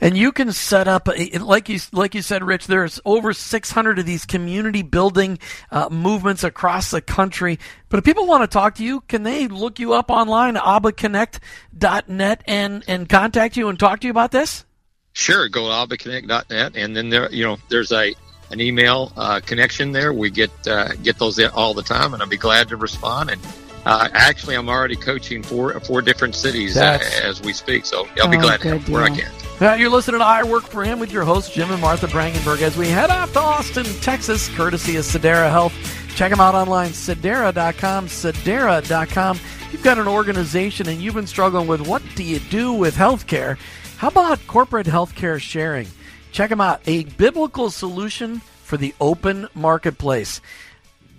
[0.00, 2.66] And you can set up, like you like you said, Rich.
[2.66, 5.38] There's over 600 of these community building
[5.70, 7.60] uh, movements across the country.
[7.88, 12.42] But if people want to talk to you, can they look you up online, abaconnect.net,
[12.48, 14.64] and and contact you and talk to you about this?
[15.12, 18.12] Sure, go to abbaconnect.net, and then there, you know, there's a
[18.52, 20.12] an email uh, connection there.
[20.12, 23.30] We get uh, get those in all the time, and I'll be glad to respond.
[23.30, 23.40] And
[23.84, 28.30] uh, actually, I'm already coaching four four different cities uh, as we speak, so I'll
[28.30, 29.30] be Oh, glad to good help where I can.
[29.60, 32.62] Uh, you're listening to I Work for Him with your hosts, Jim and Martha Brangenberg,
[32.62, 35.72] as we head off to Austin, Texas, courtesy of Sedera Health.
[36.16, 39.38] Check them out online, sedera.com, sedera.com.
[39.70, 43.56] You've got an organization and you've been struggling with what do you do with healthcare?
[43.96, 45.86] How about corporate healthcare sharing?
[46.32, 50.40] Check them out, a biblical solution for the open marketplace.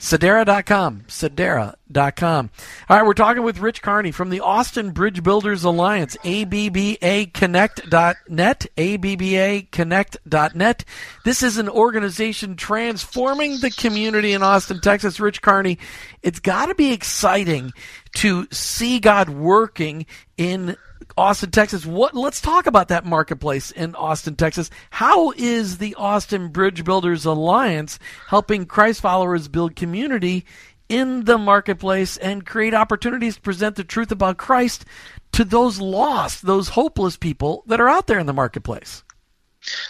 [0.04, 1.06] Sedera.com.
[1.08, 2.50] Sedera.com.
[2.90, 10.86] All right, we're talking with Rich Carney from the Austin Bridge Builders Alliance, ABBAconnect.net, ABBAconnect.net.
[11.24, 15.22] This is an organization transforming the community in Austin, Texas.
[15.22, 15.80] Rich Carney,
[16.22, 17.72] it's got to be exciting
[18.18, 20.06] to see God working
[20.38, 20.76] in
[21.18, 21.86] Austin, Texas.
[21.86, 22.16] What?
[22.16, 24.70] Let's talk about that marketplace in Austin, Texas.
[24.90, 30.46] How is the Austin Bridge Builders Alliance helping Christ followers build community
[30.90, 34.86] in the marketplace and create opportunities to present the truth about Christ
[35.34, 39.04] to those lost, those hopeless people that are out there in the marketplace?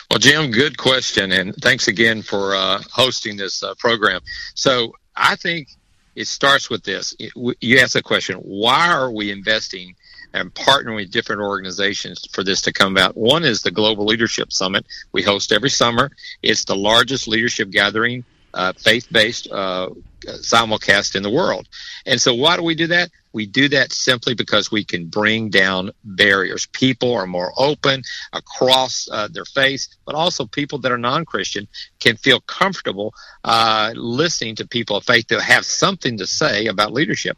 [0.10, 4.22] Well, Jim, good question, and thanks again for uh, hosting this uh, program.
[4.54, 5.68] So, I think
[6.16, 7.16] it starts with this.
[7.20, 9.96] You asked the question: Why are we investing
[10.34, 13.16] and partnering with different organizations for this to come about?
[13.16, 16.12] One is the Global Leadership Summit we host every summer.
[16.42, 18.24] It's the largest leadership gathering,
[18.54, 19.90] uh, faith-based uh,
[20.26, 21.68] simulcast in the world.
[22.06, 23.10] And so, why do we do that?
[23.34, 26.68] We do that simply because we can bring down barriers.
[26.68, 31.68] People are more open across uh, their faith, but also people that are non-Christian
[32.00, 33.14] can feel comfortable
[33.44, 37.38] uh, listening to people of faith that have something to say about leadership.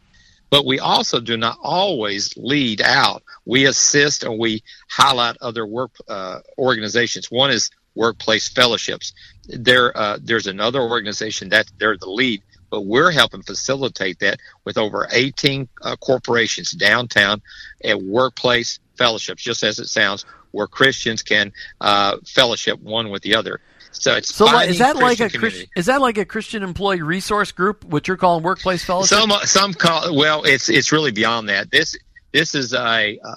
[0.50, 3.24] But we also do not always lead out.
[3.46, 7.32] We assist and we highlight other work uh, organizations.
[7.32, 9.14] One is workplace fellowships.
[9.48, 14.78] There, uh, there's another organization that they're the lead, but we're helping facilitate that with
[14.78, 17.42] over 18 uh, corporations downtown
[17.84, 23.36] at workplace fellowships, just as it sounds, where Christians can uh, fellowship one with the
[23.36, 23.60] other.
[24.02, 25.40] So it's so is that like Christian a community.
[25.40, 29.18] Christian, is that like a Christian employee resource group, what you're calling workplace fellowship?
[29.18, 31.72] Some some call well, it's it's really beyond that.
[31.72, 31.96] This
[32.32, 33.36] this is a, uh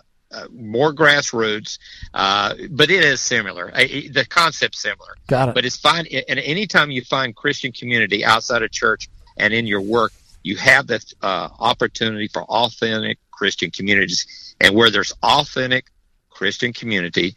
[0.50, 1.78] more grassroots,
[2.12, 3.72] uh, but it is similar.
[3.74, 5.16] It- the concept's similar.
[5.26, 5.54] Got it.
[5.54, 6.06] But it's fine.
[6.06, 10.86] And anytime you find Christian community outside of church and in your work, you have
[10.88, 14.54] that uh, opportunity for authentic Christian communities.
[14.60, 15.86] And where there's authentic
[16.30, 17.34] Christian community,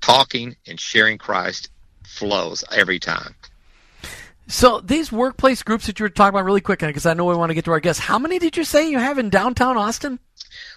[0.00, 1.70] talking and sharing Christ
[2.08, 3.34] flows every time.
[4.48, 7.36] So these workplace groups that you were talking about really quick, because I know we
[7.36, 8.02] want to get to our guests.
[8.02, 10.18] How many did you say you have in downtown Austin?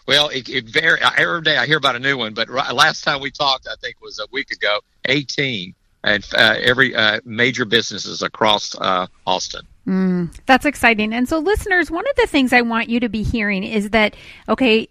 [0.07, 3.03] Well, it, it vary, every day I hear about a new one, but ri- last
[3.03, 5.73] time we talked, I think was a week ago, 18,
[6.03, 9.61] and uh, every uh, major businesses across uh, Austin.
[9.88, 11.13] Mm, that's exciting.
[11.13, 14.15] And so, listeners, one of the things I want you to be hearing is that,
[14.49, 14.89] okay,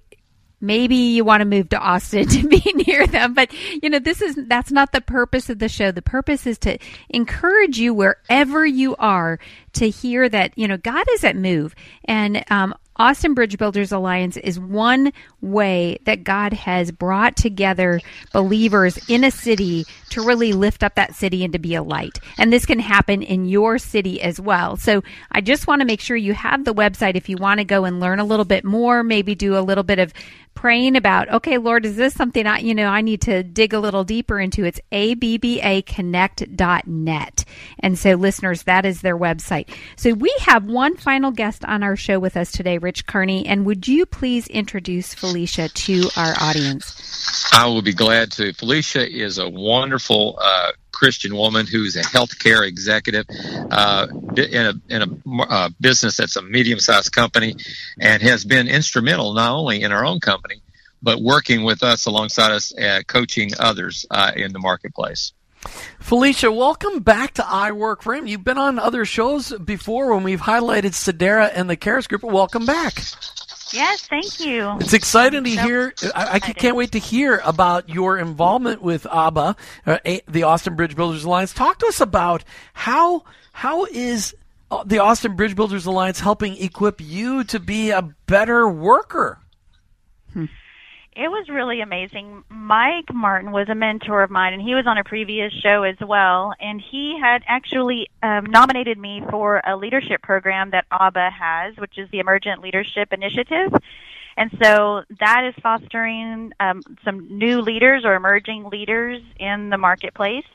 [0.60, 3.52] maybe you want to move to Austin to be near them, but
[3.82, 5.90] you know, this is, that's not the purpose of the show.
[5.90, 9.38] The purpose is to encourage you wherever you are
[9.74, 11.74] to hear that, you know, God is at move.
[12.04, 18.02] And, um, Austin Bridge Builders Alliance is one way that God has brought together
[18.34, 22.18] believers in a city to really lift up that city and to be a light.
[22.36, 24.76] And this can happen in your city as well.
[24.76, 27.64] So I just want to make sure you have the website if you want to
[27.64, 30.12] go and learn a little bit more, maybe do a little bit of
[30.54, 33.80] praying about, okay, Lord, is this something I, you know, I need to dig a
[33.80, 34.64] little deeper into?
[34.64, 37.44] It's abbaconnect.net.
[37.78, 39.70] And so listeners, that is their website.
[39.96, 43.46] So we have one final guest on our show with us today, Rich Kearney.
[43.46, 47.48] And would you please introduce Felicia to our audience?
[47.52, 48.52] I will be glad to.
[48.52, 53.26] Felicia is a wonderful uh, Christian woman who's a healthcare executive
[53.70, 57.54] uh, in a in a uh, business that's a medium sized company,
[58.00, 60.60] and has been instrumental not only in our own company,
[61.00, 62.72] but working with us alongside us,
[63.06, 65.32] coaching others uh, in the marketplace.
[66.00, 68.26] Felicia, welcome back to I Work for Him.
[68.26, 72.22] You've been on other shows before when we've highlighted Sedera and the Karis Group.
[72.22, 72.94] Welcome back.
[73.72, 74.76] Yes, thank you.
[74.80, 75.94] It's exciting to So hear.
[76.14, 79.56] I, I can't wait to hear about your involvement with ABBA,
[79.86, 81.52] uh, A- the Austin Bridge Builders Alliance.
[81.52, 82.42] Talk to us about
[82.72, 84.34] how how is
[84.72, 89.38] uh, the Austin Bridge Builders Alliance helping equip you to be a better worker?
[91.16, 92.44] It was really amazing.
[92.48, 95.96] Mike Martin was a mentor of mine, and he was on a previous show as
[96.00, 96.54] well.
[96.60, 101.98] And he had actually um, nominated me for a leadership program that ABBA has, which
[101.98, 103.72] is the Emergent Leadership Initiative.
[104.36, 110.46] And so that is fostering um, some new leaders or emerging leaders in the marketplace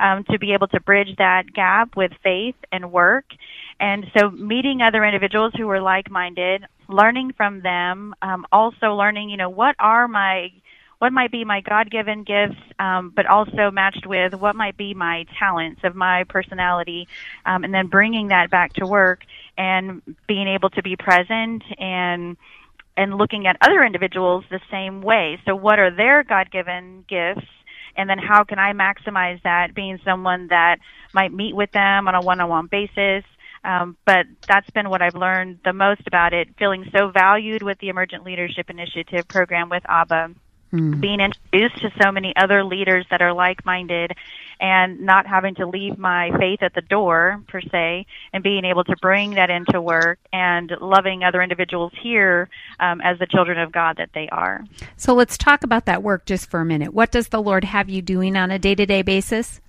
[0.00, 3.24] um, to be able to bridge that gap with faith and work.
[3.80, 9.36] And so meeting other individuals who are like-minded, learning from them, um, also learning, you
[9.36, 10.52] know, what are my
[11.00, 15.26] what might be my God-given gifts, um, but also matched with what might be my
[15.38, 17.08] talents of my personality,
[17.44, 19.24] um, and then bringing that back to work
[19.58, 22.36] and being able to be present and
[22.96, 25.38] and looking at other individuals the same way.
[25.44, 27.46] So, what are their God-given gifts?
[27.96, 30.78] and then how can I maximize that being someone that
[31.12, 33.24] might meet with them on a one-on-one basis.
[33.64, 37.78] Um, but that's been what I've learned the most about it, feeling so valued with
[37.78, 40.34] the Emergent Leadership Initiative program with ABBA,
[41.00, 44.12] being introduced to so many other leaders that are like-minded
[44.60, 48.82] and not having to leave my faith at the door per se and being able
[48.82, 52.48] to bring that into work and loving other individuals here
[52.80, 54.64] um, as the children of God that they are.
[54.96, 56.92] So let's talk about that work just for a minute.
[56.92, 59.60] What does the Lord have you doing on a day to day basis?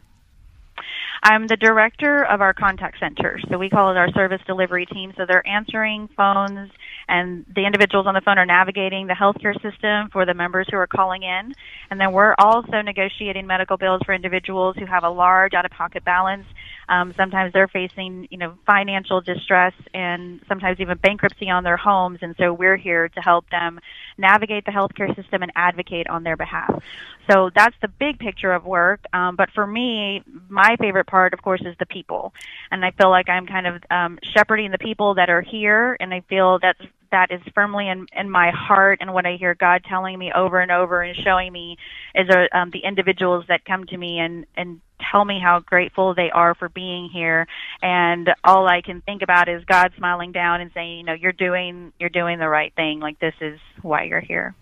[1.28, 3.40] I'm the director of our contact center.
[3.50, 5.12] So we call it our service delivery team.
[5.18, 6.70] So they're answering phones
[7.08, 10.78] and the individuals on the phone are navigating the healthcare system for the members who
[10.78, 11.56] are calling in.
[11.90, 15.72] And then we're also negotiating medical bills for individuals who have a large out of
[15.72, 16.46] pocket balance.
[16.90, 22.20] Um, sometimes they're facing, you know, financial distress and sometimes even bankruptcy on their homes.
[22.22, 23.80] And so we're here to help them
[24.20, 26.84] navigate the healthcare system and advocate on their behalf.
[27.30, 29.02] So that's the big picture of work.
[29.14, 32.34] Um, but for me, my favorite part, of course, is the people.
[32.72, 36.14] And I feel like I'm kind of um, shepherding the people that are here, and
[36.14, 39.84] I feel that's that is firmly in, in my heart and what I hear God
[39.88, 41.78] telling me over and over and showing me
[42.14, 46.14] is uh, um, the individuals that come to me and, and tell me how grateful
[46.14, 47.48] they are for being here
[47.82, 51.32] and all I can think about is God smiling down and saying, you know, you're
[51.32, 53.00] doing you're doing the right thing.
[53.00, 54.54] Like this is why you're here.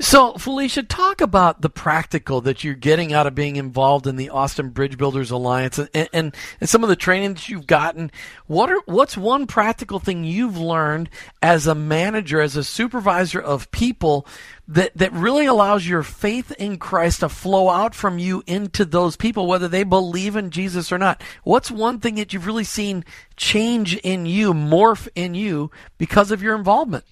[0.00, 4.30] So, Felicia, talk about the practical that you're getting out of being involved in the
[4.30, 8.10] Austin Bridge Builders Alliance and, and, and some of the training that you've gotten.
[8.48, 13.70] What are, what's one practical thing you've learned as a manager, as a supervisor of
[13.70, 14.26] people
[14.66, 19.14] that, that really allows your faith in Christ to flow out from you into those
[19.14, 21.22] people, whether they believe in Jesus or not?
[21.44, 23.04] What's one thing that you've really seen
[23.36, 27.04] change in you, morph in you because of your involvement?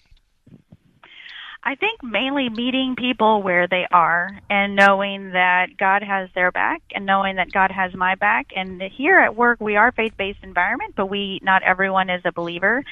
[1.64, 6.82] I think mainly meeting people where they are and knowing that God has their back
[6.92, 8.48] and knowing that God has my back.
[8.56, 12.82] And here at work, we are faith-based environment, but we not everyone is a believer,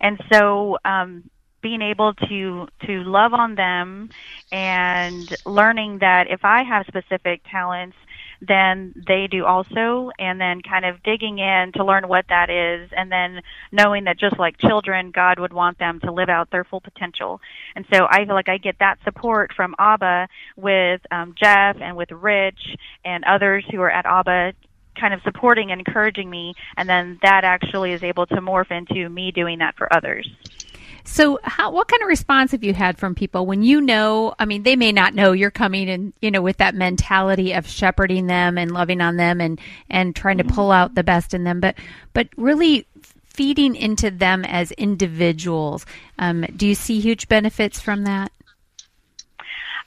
[0.00, 1.30] and so um,
[1.62, 4.10] being able to to love on them
[4.52, 7.96] and learning that if I have specific talents
[8.40, 12.90] then they do also, and then kind of digging in to learn what that is,
[12.96, 16.64] and then knowing that just like children, God would want them to live out their
[16.64, 17.40] full potential.
[17.74, 21.96] And so I feel like I get that support from ABBA with um, Jeff and
[21.96, 24.54] with Rich and others who are at ABBA
[24.98, 29.08] kind of supporting and encouraging me and then that actually is able to morph into
[29.08, 30.26] me doing that for others.
[31.06, 34.34] So, how what kind of response have you had from people when you know?
[34.38, 37.66] I mean, they may not know you're coming, and you know, with that mentality of
[37.66, 40.54] shepherding them and loving on them, and and trying to mm-hmm.
[40.54, 41.76] pull out the best in them, but
[42.12, 42.86] but really
[43.24, 45.86] feeding into them as individuals.
[46.18, 48.32] Um, do you see huge benefits from that?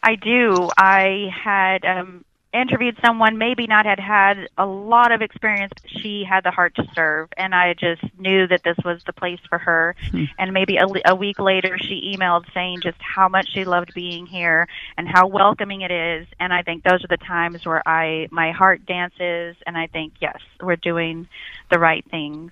[0.02, 0.70] I do.
[0.78, 2.24] I had um,
[2.54, 6.76] interviewed someone maybe not had had a lot of experience but she had the heart
[6.76, 7.30] to serve.
[7.38, 9.96] And i just knew that this was the place for her.
[10.12, 10.26] Hmm.
[10.38, 14.26] and maybe a, a week later she emailed saying just how much she loved being
[14.26, 16.28] here and how welcoming it is.
[16.40, 20.14] And i think those are the times where i my heart dances and i think
[20.20, 21.28] yes we're doing
[21.70, 22.52] the right things.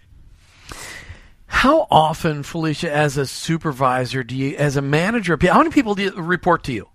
[1.48, 6.04] How often felicia as a supervisor do you as a manager how many people do
[6.04, 6.90] you report to you?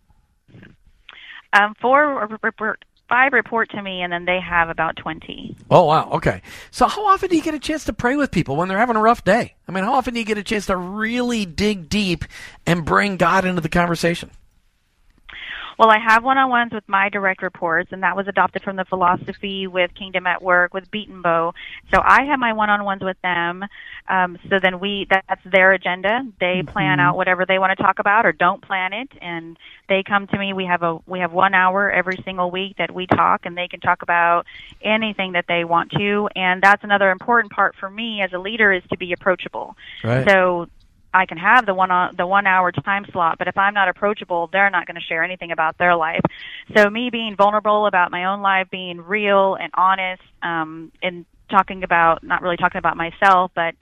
[1.53, 5.57] Um, four report five report to me, and then they have about 20.
[5.71, 6.11] Oh, wow.
[6.13, 6.43] Okay.
[6.71, 8.97] So, how often do you get a chance to pray with people when they're having
[8.97, 9.55] a rough day?
[9.69, 12.25] I mean, how often do you get a chance to really dig deep
[12.67, 14.31] and bring God into the conversation?
[15.83, 19.67] Well, I have one-on-ones with my direct reports, and that was adopted from the philosophy
[19.67, 21.55] with Kingdom at Work with Beaton Bow.
[21.93, 23.65] So I have my one-on-ones with them.
[24.07, 26.21] Um, so then we that's their agenda.
[26.39, 26.69] They mm-hmm.
[26.69, 29.59] plan out whatever they want to talk about or don't plan it, and
[29.89, 30.53] they come to me.
[30.53, 33.67] We have a we have one hour every single week that we talk, and they
[33.67, 34.47] can talk about
[34.83, 36.29] anything that they want to.
[36.37, 39.77] And that's another important part for me as a leader is to be approachable.
[40.05, 40.29] Right.
[40.29, 40.69] So
[41.15, 43.89] I can have the one on the one hour time slot, but if I'm not
[43.89, 46.23] approachable, they're not going to share anything about their life.
[46.75, 51.85] So me being vulnerable about my own life, being real and honest, um, and talking
[51.85, 53.75] about not really talking about myself, but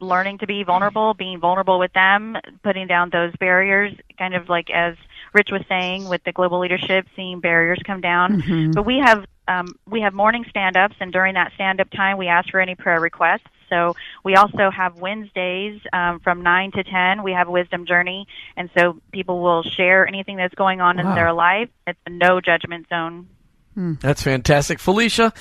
[0.00, 4.70] learning to be vulnerable, being vulnerable with them, putting down those barriers, kind of like
[4.70, 4.96] as
[5.32, 8.42] Rich was saying with the global leadership, seeing barriers come down.
[8.42, 8.72] Mm-hmm.
[8.72, 12.48] But we have um, we have morning stand-ups, and during that stand-up time, we ask
[12.50, 13.42] for any prayer requests.
[13.68, 13.94] So
[14.24, 17.22] we also have Wednesdays um, from 9 to 10.
[17.22, 18.26] We have a wisdom journey.
[18.56, 21.08] And so people will share anything that's going on wow.
[21.08, 21.68] in their life.
[21.86, 23.28] It's a no judgment zone.
[23.74, 23.94] Hmm.
[24.00, 24.78] That's fantastic.
[24.78, 25.32] Felicia,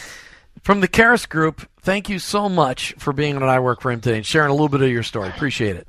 [0.61, 4.01] from the Karis Group, thank you so much for being on I Work for Him
[4.01, 5.29] today and sharing a little bit of your story.
[5.29, 5.87] Appreciate it.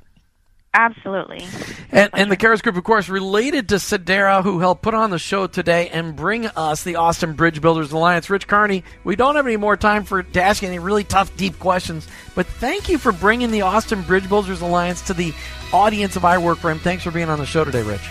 [0.75, 1.41] Absolutely.
[1.89, 5.17] And, and the Karis Group, of course, related to Sedera, who helped put on the
[5.17, 8.29] show today and bring us the Austin Bridge Builders Alliance.
[8.29, 11.35] Rich Carney, we don't have any more time for to ask you any really tough,
[11.37, 15.33] deep questions, but thank you for bringing the Austin Bridge Builders Alliance to the
[15.71, 16.79] audience of I Work for Him.
[16.79, 18.09] Thanks for being on the show today, Rich.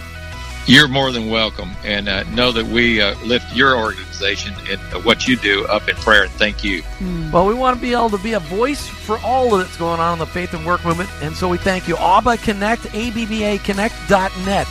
[0.67, 5.01] You're more than welcome, and uh, know that we uh, lift your organization and uh,
[5.01, 6.23] what you do up in prayer.
[6.23, 6.83] And thank you.
[7.01, 7.31] Mm.
[7.31, 10.15] Well, we want to be able to be a voice for all that's going on
[10.15, 11.97] in the faith and work movement, and so we thank you.
[11.99, 14.69] ABBA Connect, ABBA Connect.net.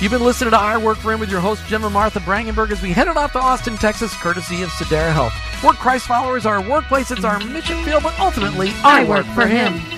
[0.00, 2.70] You've been listening to I Work for Him with your host, Jim and Martha Brangenberg,
[2.70, 5.34] as we headed off to Austin, Texas, courtesy of Sedera Health.
[5.62, 9.34] We're Christ followers, our workplace, it's our mission field, but ultimately, I, I work, work,
[9.34, 9.74] for him.
[9.74, 9.97] him.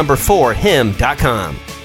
[0.00, 1.79] number 4 him.com.